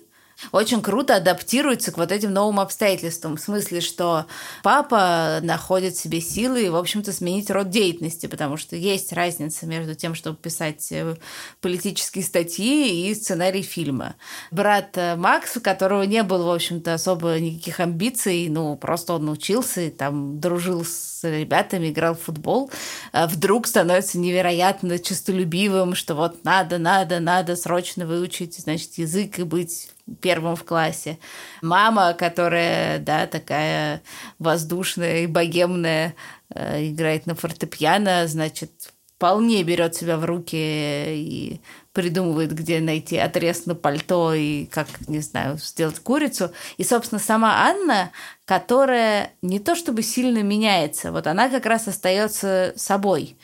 очень 0.52 0.82
круто 0.82 1.16
адаптируется 1.16 1.92
к 1.92 1.98
вот 1.98 2.12
этим 2.12 2.34
новым 2.34 2.60
обстоятельствам. 2.60 3.38
В 3.38 3.42
смысле, 3.42 3.82
что 3.82 4.26
папа 4.64 5.40
находит 5.42 5.96
в 5.96 6.02
себе 6.02 6.22
силы, 6.22 6.70
в 6.70 6.76
общем-то, 6.76 7.12
сменить 7.12 7.50
род 7.50 7.70
деятельности, 7.70 8.28
потому 8.28 8.58
что 8.58 8.76
есть 8.76 9.14
разница 9.14 9.66
между 9.66 9.96
тем, 9.96 10.16
чтобы 10.16 10.38
писать 10.38 10.92
э, 10.92 11.16
политические 11.62 12.24
статьи 12.24 13.10
и 13.10 13.16
сценарий 13.16 13.62
фильма. 13.62 14.16
Брат 14.52 14.98
э, 14.98 15.16
Макс, 15.16 15.58
у 15.58 15.62
которого 15.62 16.04
не 16.04 16.24
было, 16.24 16.52
в 16.52 16.56
общем-то, 16.56 16.94
особо 16.94 17.40
никаких 17.40 17.80
амбиций, 17.80 18.48
ну, 18.50 18.76
просто 18.76 19.14
он 19.14 19.30
учился 19.30 19.82
и 19.82 19.90
там 19.90 20.40
дружил 20.40 20.84
с 20.84 21.24
ребятами, 21.24 21.90
играл 21.90 22.16
в 22.16 22.22
футбол, 22.22 22.70
а 23.12 23.28
вдруг 23.28 23.68
становится 23.68 24.20
невероятно 24.20 25.00
честолюбивым, 25.00 25.96
что 25.96 26.16
вот 26.16 26.44
надо, 26.44 26.78
надо, 26.78 27.20
надо 27.20 27.56
срочно 27.56 28.06
выучить, 28.06 28.58
значит, 28.58 28.98
язык 28.98 29.40
и 29.40 29.44
быть 29.44 29.90
первым 30.22 30.56
в 30.56 30.64
классе. 30.64 31.20
Мама, 31.62 32.14
которая, 32.14 33.00
да, 33.00 33.28
такая 33.28 34.02
воздушная 34.40 35.24
и 35.24 35.28
богемная, 35.28 36.16
э, 36.50 36.88
играет 36.88 37.26
на 37.26 37.36
фортепиано, 37.36 38.28
значит, 38.28 38.92
вполне 39.18 39.64
берет 39.64 39.96
себя 39.96 40.18
в 40.18 40.26
руки 40.26 40.56
и 40.56 41.62
придумывает, 41.94 42.54
где 42.54 42.82
найти 42.82 43.18
отрез 43.18 43.66
на 43.66 43.74
пальто 43.74 44.34
и 44.34 44.66
как, 44.66 44.88
не 45.08 45.20
знаю, 45.20 45.58
сделать 45.58 46.00
курицу. 46.00 46.52
И, 46.78 46.84
собственно, 46.84 47.20
сама 47.20 47.68
Анна, 47.68 48.12
которая 48.44 49.32
не 49.42 49.60
то 49.60 49.76
чтобы 49.76 50.04
сильно 50.04 50.44
меняется, 50.44 51.12
вот 51.12 51.28
она 51.28 51.50
как 51.50 51.66
раз 51.66 51.88
остается 51.88 52.74
собой. 52.76 53.38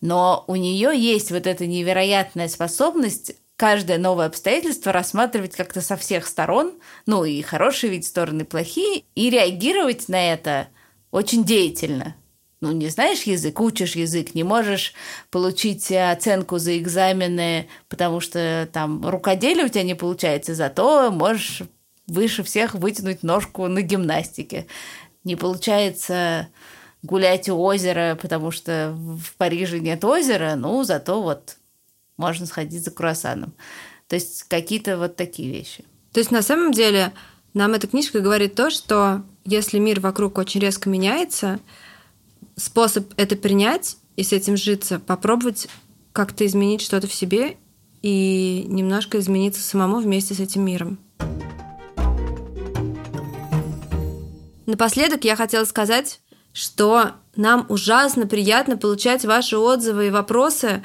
Но 0.00 0.44
у 0.48 0.56
нее 0.56 0.90
есть 0.94 1.30
вот 1.30 1.46
эта 1.46 1.66
невероятная 1.66 2.48
способность 2.48 3.34
каждое 3.56 3.98
новое 3.98 4.26
обстоятельство 4.26 4.92
рассматривать 4.92 5.54
как-то 5.54 5.80
со 5.80 5.96
всех 5.96 6.26
сторон, 6.26 6.74
ну 7.06 7.24
и 7.24 7.40
хорошие 7.42 7.90
ведь 7.90 8.06
стороны, 8.06 8.44
плохие, 8.44 9.04
и 9.14 9.30
реагировать 9.30 10.08
на 10.08 10.32
это 10.32 10.68
очень 11.10 11.44
деятельно. 11.44 12.16
Ну, 12.60 12.72
не 12.72 12.88
знаешь 12.88 13.24
язык, 13.24 13.60
учишь 13.60 13.94
язык, 13.94 14.34
не 14.34 14.42
можешь 14.42 14.94
получить 15.30 15.92
оценку 15.92 16.58
за 16.58 16.78
экзамены, 16.78 17.68
потому 17.88 18.20
что 18.20 18.68
там 18.72 19.06
рукоделие 19.06 19.66
у 19.66 19.68
тебя 19.68 19.82
не 19.82 19.94
получается, 19.94 20.54
зато 20.54 21.10
можешь 21.10 21.62
выше 22.06 22.42
всех 22.42 22.74
вытянуть 22.74 23.22
ножку 23.22 23.66
на 23.68 23.82
гимнастике. 23.82 24.66
Не 25.24 25.36
получается 25.36 26.48
гулять 27.02 27.50
у 27.50 27.60
озера, 27.60 28.18
потому 28.20 28.50
что 28.50 28.94
в 28.96 29.36
Париже 29.36 29.78
нет 29.78 30.02
озера, 30.02 30.54
ну, 30.56 30.82
зато 30.84 31.22
вот 31.22 31.56
можно 32.16 32.46
сходить 32.46 32.84
за 32.84 32.90
круассаном. 32.90 33.54
То 34.08 34.16
есть 34.16 34.44
какие-то 34.44 34.98
вот 34.98 35.16
такие 35.16 35.50
вещи. 35.50 35.84
То 36.12 36.20
есть 36.20 36.30
на 36.30 36.42
самом 36.42 36.72
деле 36.72 37.12
нам 37.54 37.74
эта 37.74 37.86
книжка 37.86 38.20
говорит 38.20 38.54
то, 38.54 38.70
что 38.70 39.22
если 39.44 39.78
мир 39.78 40.00
вокруг 40.00 40.38
очень 40.38 40.60
резко 40.60 40.88
меняется, 40.88 41.60
способ 42.56 43.12
это 43.16 43.36
принять 43.36 43.96
и 44.16 44.22
с 44.22 44.32
этим 44.32 44.56
житься, 44.56 44.98
попробовать 45.00 45.68
как-то 46.12 46.46
изменить 46.46 46.80
что-то 46.82 47.08
в 47.08 47.14
себе 47.14 47.56
и 48.02 48.64
немножко 48.68 49.18
измениться 49.18 49.62
самому 49.62 49.98
вместе 49.98 50.34
с 50.34 50.40
этим 50.40 50.64
миром. 50.64 50.98
Напоследок 54.66 55.24
я 55.24 55.36
хотела 55.36 55.64
сказать, 55.64 56.20
что 56.52 57.12
нам 57.36 57.66
ужасно 57.68 58.26
приятно 58.26 58.76
получать 58.76 59.24
ваши 59.24 59.58
отзывы 59.58 60.06
и 60.06 60.10
вопросы 60.10 60.82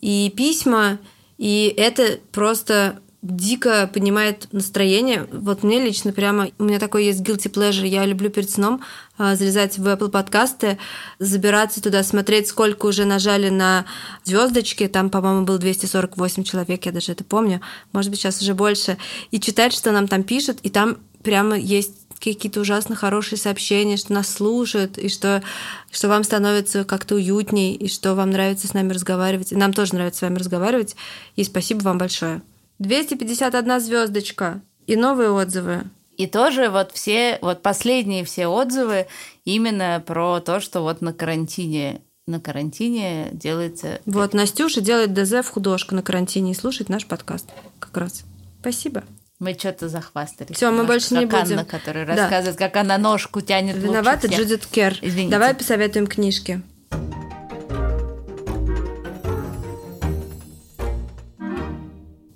и 0.00 0.32
письма, 0.36 0.98
и 1.38 1.72
это 1.76 2.18
просто 2.32 3.00
дико 3.22 3.88
поднимает 3.92 4.48
настроение. 4.52 5.26
Вот 5.30 5.62
мне 5.62 5.84
лично 5.84 6.12
прямо, 6.12 6.48
у 6.58 6.64
меня 6.64 6.78
такой 6.78 7.04
есть 7.04 7.20
guilty 7.20 7.52
pleasure, 7.52 7.86
я 7.86 8.06
люблю 8.06 8.30
перед 8.30 8.50
сном 8.50 8.80
а, 9.18 9.36
залезать 9.36 9.76
в 9.76 9.86
Apple 9.86 10.08
подкасты, 10.08 10.78
забираться 11.18 11.82
туда, 11.82 12.02
смотреть, 12.02 12.48
сколько 12.48 12.86
уже 12.86 13.04
нажали 13.04 13.50
на 13.50 13.84
звездочки. 14.24 14.88
Там, 14.88 15.10
по-моему, 15.10 15.44
было 15.44 15.58
248 15.58 16.44
человек, 16.44 16.86
я 16.86 16.92
даже 16.92 17.12
это 17.12 17.24
помню. 17.24 17.60
Может 17.92 18.10
быть, 18.10 18.20
сейчас 18.20 18.40
уже 18.40 18.54
больше. 18.54 18.96
И 19.30 19.38
читать, 19.38 19.74
что 19.74 19.92
нам 19.92 20.08
там 20.08 20.22
пишут, 20.22 20.58
и 20.62 20.70
там 20.70 20.96
прямо 21.22 21.58
есть 21.58 21.99
какие-то 22.20 22.60
ужасно 22.60 22.94
хорошие 22.94 23.38
сообщения, 23.38 23.96
что 23.96 24.12
нас 24.12 24.28
слушают, 24.28 24.98
и 24.98 25.08
что, 25.08 25.42
что 25.90 26.08
вам 26.08 26.22
становится 26.22 26.84
как-то 26.84 27.14
уютней, 27.14 27.74
и 27.74 27.88
что 27.88 28.14
вам 28.14 28.30
нравится 28.30 28.68
с 28.68 28.74
нами 28.74 28.92
разговаривать. 28.92 29.52
И 29.52 29.56
нам 29.56 29.72
тоже 29.72 29.94
нравится 29.94 30.20
с 30.20 30.22
вами 30.22 30.38
разговаривать. 30.38 30.96
И 31.36 31.44
спасибо 31.44 31.82
вам 31.82 31.98
большое. 31.98 32.42
251 32.78 33.80
звездочка 33.80 34.60
и 34.86 34.96
новые 34.96 35.30
отзывы. 35.30 35.84
И 36.16 36.26
тоже 36.26 36.68
вот 36.68 36.92
все, 36.92 37.38
вот 37.40 37.62
последние 37.62 38.24
все 38.24 38.46
отзывы 38.46 39.06
именно 39.44 40.02
про 40.06 40.40
то, 40.40 40.60
что 40.60 40.82
вот 40.82 41.00
на 41.00 41.12
карантине 41.12 42.02
на 42.26 42.38
карантине 42.38 43.28
делается... 43.32 44.00
Вот, 44.06 44.34
Настюша 44.34 44.80
делает 44.80 45.12
ДЗ 45.12 45.44
в 45.44 45.48
художку 45.48 45.96
на 45.96 46.02
карантине 46.02 46.52
и 46.52 46.54
слушает 46.54 46.88
наш 46.88 47.06
подкаст 47.06 47.48
как 47.80 47.96
раз. 47.96 48.22
Спасибо. 48.60 49.02
Мы 49.40 49.54
что-то 49.54 49.88
захвастались. 49.88 50.54
Все, 50.54 50.70
мы 50.70 50.84
больше 50.84 51.14
не 51.14 51.24
будем. 51.24 51.58
Анна, 51.58 51.64
которая 51.64 52.04
да. 52.04 52.14
рассказывает, 52.14 52.58
как 52.58 52.76
она 52.76 52.98
ножку 52.98 53.40
тянет 53.40 53.74
Виновата 53.76 54.28
Джудит 54.28 54.66
Кер. 54.66 54.98
Извините. 55.00 55.30
Давай 55.30 55.54
посоветуем 55.54 56.06
книжки. 56.06 56.60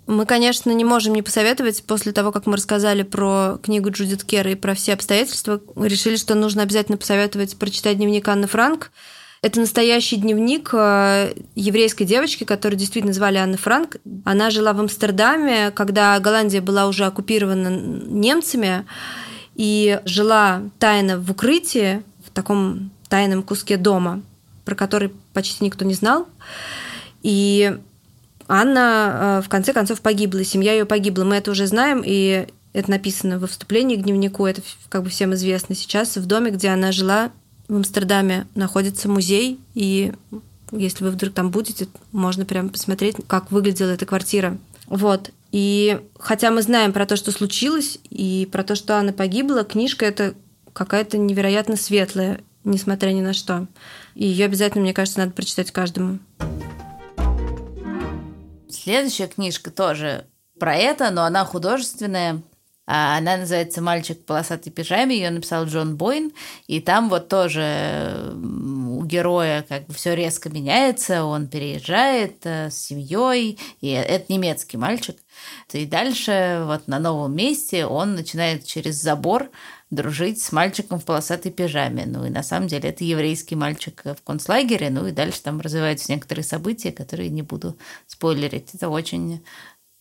Мы, 0.07 0.25
конечно, 0.25 0.71
не 0.71 0.85
можем 0.85 1.14
не 1.14 1.21
посоветовать. 1.21 1.85
После 1.85 2.12
того, 2.12 2.33
как 2.33 2.47
мы 2.47 2.57
рассказали 2.57 3.03
про 3.03 3.59
книгу 3.62 3.90
Джудит 3.90 4.25
Кер 4.25 4.49
и 4.49 4.55
про 4.55 4.73
все 4.73 4.95
обстоятельства, 4.95 5.61
решили, 5.77 6.17
что 6.17 6.35
нужно 6.35 6.62
обязательно 6.62 6.97
посоветовать 6.97 7.59
прочитать 7.59 7.99
дневник 7.99 8.27
Анны 8.29 8.47
Франк. 8.47 8.90
Это 9.44 9.61
настоящий 9.61 10.16
дневник 10.16 10.70
э, 10.72 11.35
еврейской 11.54 12.04
девочки, 12.04 12.44
которую 12.44 12.78
действительно 12.78 13.12
звали 13.12 13.37
Анна 13.37 13.59
Франк. 13.59 13.98
Она 14.24 14.48
жила 14.48 14.72
в 14.72 14.80
Амстердаме, 14.80 15.70
когда 15.70 16.18
Голландия 16.18 16.62
была 16.62 16.87
уже 16.87 17.04
оккупирована 17.04 17.68
немцами, 17.68 18.87
и 19.54 20.00
жила 20.07 20.62
тайно 20.78 21.18
в 21.18 21.30
укрытии, 21.30 22.02
в 22.26 22.30
таком 22.30 22.90
тайном 23.11 23.42
куске 23.42 23.76
дома, 23.76 24.22
про 24.64 24.74
который 24.74 25.12
почти 25.35 25.62
никто 25.62 25.85
не 25.85 25.92
знал. 25.92 26.26
И 27.22 27.76
Анна 28.48 29.40
э, 29.40 29.42
в 29.44 29.50
конце 29.50 29.74
концов 29.74 30.00
погибла, 30.00 30.42
семья 30.42 30.72
ее 30.72 30.87
погибла. 30.87 31.24
Мы 31.24 31.37
это 31.37 31.50
уже 31.50 31.66
знаем, 31.66 32.02
и 32.02 32.46
это 32.72 32.90
написано 32.90 33.38
во 33.38 33.46
вступлении 33.46 33.96
к 33.96 34.04
дневнику, 34.04 34.46
это 34.46 34.62
как 34.88 35.02
бы 35.02 35.11
всем 35.11 35.35
известно 35.35 35.74
сейчас, 35.74 36.16
в 36.16 36.24
доме, 36.24 36.50
где 36.50 36.68
она 36.68 36.92
жила 36.92 37.30
в 37.68 37.77
Амстердаме 37.77 38.46
находится 38.55 39.09
музей, 39.09 39.59
и 39.74 40.12
если 40.70 41.05
вы 41.05 41.11
вдруг 41.11 41.33
там 41.33 41.50
будете, 41.50 41.88
можно 42.12 42.44
прямо 42.44 42.68
посмотреть, 42.68 43.16
как 43.27 43.50
выглядела 43.50 43.90
эта 43.90 44.07
квартира. 44.07 44.59
Вот. 44.87 45.31
И 45.53 46.00
хотя 46.18 46.50
мы 46.50 46.62
знаем 46.62 46.92
про 46.92 47.07
то, 47.07 47.16
что 47.16 47.31
случилось, 47.31 47.98
и 48.11 48.48
про 48.50 48.64
то, 48.64 48.74
что 48.74 48.98
она 48.98 49.12
погибла, 49.12 49.64
книжка 49.64 50.05
это 50.05 50.35
какая-то 50.72 51.16
невероятно 51.16 51.77
светлая, 51.77 52.40
несмотря 52.64 53.11
ни 53.11 53.20
на 53.20 53.33
что. 53.33 53.66
И 54.14 54.27
ее 54.27 54.46
обязательно, 54.46 54.83
мне 54.83 54.92
кажется, 54.92 55.20
надо 55.20 55.33
прочитать 55.33 55.70
каждому. 55.70 56.18
Следующая 58.68 59.29
книжка 59.29 59.70
тоже 59.70 60.27
про 60.59 60.74
это, 60.74 61.11
но 61.11 61.24
она 61.24 61.44
художественная. 61.44 62.42
А 62.87 63.16
она 63.16 63.38
называется 63.38 63.81
«Мальчик 63.81 64.20
в 64.20 64.25
полосатой 64.25 64.70
пижаме», 64.70 65.16
ее 65.16 65.31
написал 65.31 65.64
Джон 65.64 65.97
Бойн, 65.97 66.33
и 66.66 66.81
там 66.81 67.09
вот 67.09 67.29
тоже 67.29 68.35
у 68.35 69.03
героя 69.05 69.64
как 69.66 69.87
бы 69.87 69.94
все 69.94 70.15
резко 70.15 70.50
меняется, 70.50 71.25
он 71.25 71.48
переезжает 71.48 72.44
э, 72.44 72.71
с 72.71 72.77
семьей, 72.77 73.58
и 73.81 73.88
это 73.88 74.31
немецкий 74.31 74.77
мальчик. 74.77 75.17
И 75.73 75.87
дальше 75.87 76.63
вот 76.67 76.87
на 76.87 76.98
новом 76.98 77.35
месте 77.35 77.87
он 77.87 78.15
начинает 78.15 78.67
через 78.67 79.00
забор 79.00 79.50
дружить 79.90 80.42
с 80.42 80.52
мальчиком 80.52 81.00
в 81.00 81.04
полосатой 81.04 81.52
пижаме. 81.52 82.04
Ну 82.06 82.27
и 82.27 82.31
на 82.31 82.42
самом 82.42 82.69
деле 82.69 82.90
это 82.90 83.04
еврейский 83.04 83.56
мальчик 83.56 84.02
в 84.04 84.23
концлагере. 84.23 84.90
Ну 84.90 85.06
и 85.06 85.13
дальше 85.13 85.42
там 85.42 85.61
развиваются 85.61 86.13
некоторые 86.13 86.44
события, 86.44 86.92
которые 86.92 87.31
не 87.31 87.42
буду 87.42 87.77
спойлерить. 88.06 88.75
Это 88.75 88.88
очень 88.88 89.44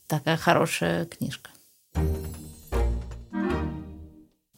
такая 0.08 0.38
хорошая 0.38 1.06
книжка. 1.06 1.50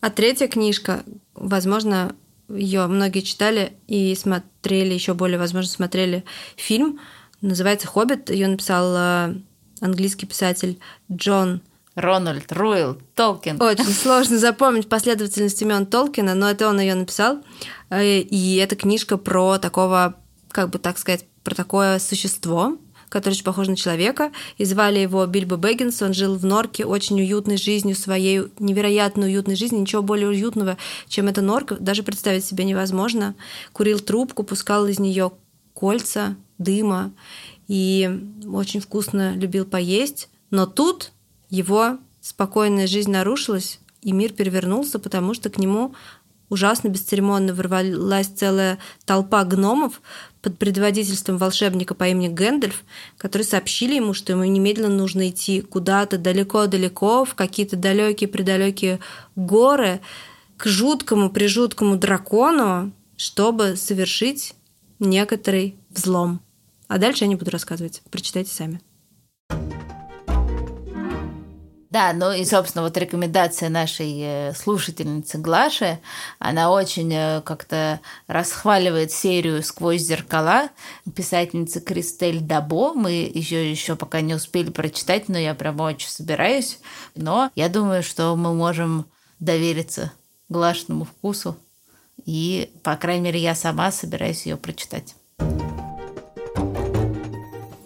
А 0.06 0.12
третья 0.12 0.48
книжка, 0.48 1.04
возможно, 1.34 2.16
ее 2.48 2.86
многие 2.86 3.22
читали 3.22 3.74
и 3.88 4.14
смотрели, 4.14 4.94
еще 4.94 5.16
более, 5.16 5.40
возможно, 5.40 5.72
смотрели 5.72 6.24
фильм. 6.58 7.00
Называется 7.42 7.88
«Хоббит». 7.88 8.30
Ее 8.30 8.48
написал 8.48 8.96
э, 8.96 9.36
английский 9.82 10.28
писатель 10.28 10.78
Джон 11.12 11.64
Рональд 11.96 12.52
Руэлл 12.52 13.02
Толкин. 13.16 13.60
Очень 13.60 13.86
сложно 13.94 14.38
запомнить 14.38 14.88
последовательность 14.88 15.60
имен 15.64 15.88
Толкина, 15.88 16.36
но 16.36 16.52
это 16.52 16.70
он 16.70 16.80
ее 16.80 16.94
написал. 16.94 17.40
Э, 17.90 18.20
и 18.20 18.58
эта 18.58 18.76
книжка 18.76 19.18
про 19.18 19.58
такого, 19.58 20.18
как 20.52 20.70
бы 20.70 20.78
так 20.78 21.00
сказать, 21.00 21.26
про 21.44 21.56
такое 21.56 21.98
существо, 21.98 22.78
который 23.16 23.36
очень 23.36 23.46
похож 23.46 23.70
на 23.70 23.78
человека, 23.78 24.34
и 24.58 24.66
звали 24.66 25.00
его 25.00 25.26
Бильбо 25.26 25.56
Бэггинс. 25.56 26.02
Он 26.02 26.14
жил 26.14 26.36
в 26.36 26.44
норке 26.44 26.84
очень 26.84 27.22
уютной 27.22 27.56
жизнью, 27.56 27.96
своей 27.96 28.42
невероятно 28.60 29.26
уютной 29.26 29.56
жизнью. 29.56 29.80
Ничего 29.80 30.02
более 30.02 30.28
уютного, 30.28 30.76
чем 31.08 31.28
эта 31.28 31.42
норка, 31.42 31.78
даже 31.80 32.04
представить 32.04 32.44
себе 32.44 32.66
невозможно. 32.66 33.34
Курил 33.72 34.02
трубку, 34.02 34.44
пускал 34.44 34.86
из 34.88 35.00
нее 35.00 35.32
кольца, 35.74 36.36
дыма, 36.58 37.14
и 37.70 38.10
очень 38.52 38.82
вкусно 38.82 39.34
любил 39.38 39.64
поесть. 39.64 40.28
Но 40.50 40.66
тут 40.66 41.14
его 41.50 42.00
спокойная 42.20 42.86
жизнь 42.86 43.12
нарушилась, 43.12 43.80
и 44.02 44.12
мир 44.12 44.34
перевернулся, 44.34 45.00
потому 45.00 45.34
что 45.34 45.50
к 45.50 45.58
нему 45.58 45.96
ужасно 46.50 46.90
бесцеремонно 46.90 47.54
ворвалась 47.54 48.28
целая 48.28 48.78
толпа 49.06 49.46
гномов 49.46 50.02
под 50.46 50.60
предводительством 50.60 51.40
волшебника 51.40 51.96
по 51.96 52.08
имени 52.08 52.28
Гэндальф, 52.28 52.84
которые 53.18 53.48
сообщили 53.48 53.96
ему, 53.96 54.14
что 54.14 54.32
ему 54.32 54.44
немедленно 54.44 54.96
нужно 54.96 55.30
идти 55.30 55.62
куда-то 55.62 56.20
далеко-далеко, 56.20 57.26
в 57.26 57.34
какие-то 57.34 57.78
далекие-предалекие 57.78 59.00
горы, 59.36 60.02
к 60.56 60.68
жуткому 60.68 61.32
прижуткому 61.32 61.98
дракону, 61.98 62.92
чтобы 63.18 63.76
совершить 63.76 64.54
некоторый 65.00 65.78
взлом. 65.90 66.42
А 66.88 67.00
дальше 67.00 67.24
я 67.24 67.28
не 67.28 67.36
буду 67.36 67.50
рассказывать. 67.50 68.04
Прочитайте 68.12 68.54
сами. 68.54 68.82
Да, 71.96 72.12
ну 72.12 72.34
и, 72.34 72.44
собственно, 72.44 72.84
вот 72.84 72.98
рекомендация 72.98 73.70
нашей 73.70 74.20
э, 74.20 74.54
слушательницы 74.54 75.38
Глаши, 75.38 76.00
она 76.40 76.70
очень 76.70 77.10
э, 77.14 77.42
как-то 77.46 78.02
расхваливает 78.28 79.14
серию 79.14 79.64
«Сквозь 79.64 80.02
зеркала» 80.02 80.68
писательницы 81.16 81.80
Кристель 81.80 82.42
Дабо. 82.42 82.94
Мы 82.94 83.32
еще, 83.34 83.72
еще 83.72 83.96
пока 83.96 84.20
не 84.20 84.36
успели 84.36 84.72
прочитать, 84.72 85.30
но 85.30 85.38
я 85.38 85.56
прямо 85.56 85.84
очень 85.84 86.10
собираюсь. 86.10 86.80
Но 87.16 87.50
я 87.56 87.70
думаю, 87.70 88.04
что 88.04 88.36
мы 88.36 88.54
можем 88.54 89.06
довериться 89.40 90.12
Глашному 90.50 91.06
вкусу. 91.06 91.56
И, 92.26 92.74
по 92.84 92.98
крайней 92.98 93.24
мере, 93.24 93.40
я 93.40 93.56
сама 93.56 93.94
собираюсь 93.94 94.46
ее 94.46 94.58
прочитать. 94.58 95.16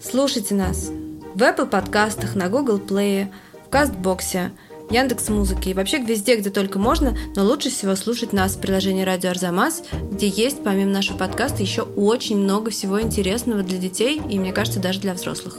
Слушайте 0.01 0.55
нас 0.55 0.89
в 1.35 1.41
Apple 1.43 1.67
подкастах, 1.67 2.33
на 2.33 2.49
Google 2.49 2.79
Play, 2.79 3.31
Кастбоксе, 3.69 4.51
Яндекс 4.89 5.29
Музыки 5.29 5.69
и 5.69 5.73
вообще 5.73 5.99
везде, 5.99 6.35
где 6.35 6.49
только 6.49 6.79
можно, 6.79 7.15
но 7.35 7.43
лучше 7.43 7.69
всего 7.69 7.95
слушать 7.95 8.33
нас 8.33 8.55
в 8.55 8.61
приложении 8.61 9.03
Радио 9.03 9.29
Арзамас, 9.29 9.83
где 10.11 10.27
есть, 10.27 10.63
помимо 10.63 10.91
нашего 10.91 11.17
подкаста, 11.17 11.61
еще 11.61 11.83
очень 11.83 12.37
много 12.37 12.71
всего 12.71 12.99
интересного 13.01 13.61
для 13.61 13.77
детей 13.77 14.19
и, 14.29 14.39
мне 14.39 14.51
кажется, 14.51 14.79
даже 14.79 14.99
для 14.99 15.13
взрослых. 15.13 15.57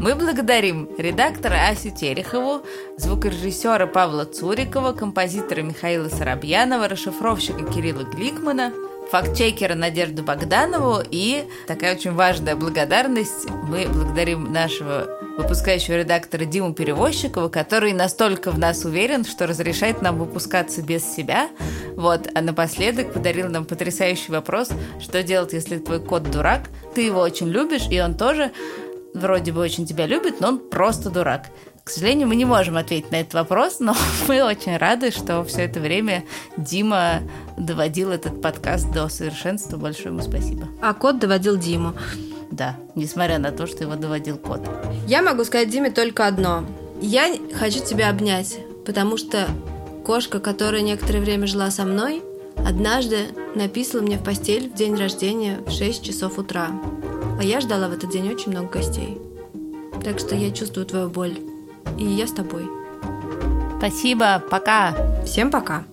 Мы 0.00 0.14
благодарим 0.14 0.88
редактора 0.96 1.68
Асю 1.68 1.90
Терехову, 1.90 2.62
звукорежиссера 2.96 3.86
Павла 3.86 4.24
Цурикова, 4.24 4.92
композитора 4.92 5.62
Михаила 5.62 6.08
Соробьянова, 6.08 6.88
расшифровщика 6.88 7.64
Кирилла 7.64 8.04
Гликмана– 8.04 8.72
фактчекера 9.10 9.74
Надежду 9.74 10.22
Богданову 10.22 10.98
и 11.10 11.44
такая 11.66 11.96
очень 11.96 12.12
важная 12.12 12.54
благодарность. 12.54 13.48
Мы 13.68 13.86
благодарим 13.88 14.52
нашего 14.52 15.19
выпускающего 15.40 15.96
редактора 15.96 16.44
Диму 16.44 16.74
Перевозчикова, 16.74 17.48
который 17.48 17.92
настолько 17.92 18.50
в 18.50 18.58
нас 18.58 18.84
уверен, 18.84 19.24
что 19.24 19.46
разрешает 19.46 20.02
нам 20.02 20.18
выпускаться 20.18 20.82
без 20.82 21.04
себя. 21.04 21.48
Вот, 21.96 22.28
а 22.34 22.40
напоследок 22.42 23.12
подарил 23.12 23.48
нам 23.48 23.64
потрясающий 23.64 24.32
вопрос, 24.32 24.70
что 25.00 25.22
делать, 25.22 25.52
если 25.52 25.78
твой 25.78 26.00
кот 26.00 26.30
дурак, 26.30 26.68
ты 26.94 27.02
его 27.02 27.20
очень 27.20 27.48
любишь, 27.48 27.88
и 27.90 28.00
он 28.00 28.14
тоже 28.14 28.52
вроде 29.14 29.52
бы 29.52 29.60
очень 29.60 29.86
тебя 29.86 30.06
любит, 30.06 30.40
но 30.40 30.48
он 30.48 30.58
просто 30.58 31.10
дурак. 31.10 31.46
К 31.82 31.90
сожалению, 31.90 32.28
мы 32.28 32.36
не 32.36 32.44
можем 32.44 32.76
ответить 32.76 33.10
на 33.10 33.16
этот 33.16 33.34
вопрос, 33.34 33.80
но 33.80 33.96
мы 34.28 34.44
очень 34.44 34.76
рады, 34.76 35.10
что 35.10 35.42
все 35.44 35.62
это 35.62 35.80
время 35.80 36.24
Дима 36.56 37.22
доводил 37.56 38.10
этот 38.10 38.40
подкаст 38.42 38.90
до 38.92 39.08
совершенства. 39.08 39.76
Большое 39.76 40.08
ему 40.08 40.20
спасибо. 40.20 40.68
А 40.82 40.94
кот 40.94 41.18
доводил 41.18 41.56
Диму. 41.56 41.94
Да, 42.50 42.76
несмотря 42.94 43.38
на 43.38 43.52
то, 43.52 43.66
что 43.66 43.84
его 43.84 43.94
доводил 43.94 44.36
кот. 44.36 44.60
Я 45.06 45.22
могу 45.22 45.44
сказать 45.44 45.70
Диме 45.70 45.90
только 45.90 46.26
одно. 46.26 46.64
Я 47.00 47.34
хочу 47.54 47.84
тебя 47.84 48.10
обнять, 48.10 48.58
потому 48.84 49.16
что 49.16 49.46
кошка, 50.04 50.40
которая 50.40 50.82
некоторое 50.82 51.20
время 51.20 51.46
жила 51.46 51.70
со 51.70 51.84
мной, 51.84 52.22
однажды 52.56 53.26
написала 53.54 54.02
мне 54.02 54.18
в 54.18 54.24
постель 54.24 54.68
в 54.68 54.74
день 54.74 54.96
рождения 54.96 55.58
в 55.66 55.70
6 55.70 56.02
часов 56.02 56.38
утра. 56.38 56.68
А 57.38 57.42
я 57.44 57.60
ждала 57.60 57.88
в 57.88 57.92
этот 57.92 58.10
день 58.10 58.28
очень 58.30 58.52
много 58.52 58.78
гостей. 58.78 59.18
Так 60.04 60.18
что 60.18 60.34
я 60.34 60.50
чувствую 60.50 60.86
твою 60.86 61.08
боль 61.08 61.38
и 61.98 62.04
я 62.04 62.26
с 62.26 62.32
тобой. 62.32 62.68
Спасибо, 63.78 64.42
пока. 64.50 64.94
Всем 65.24 65.50
пока. 65.50 65.84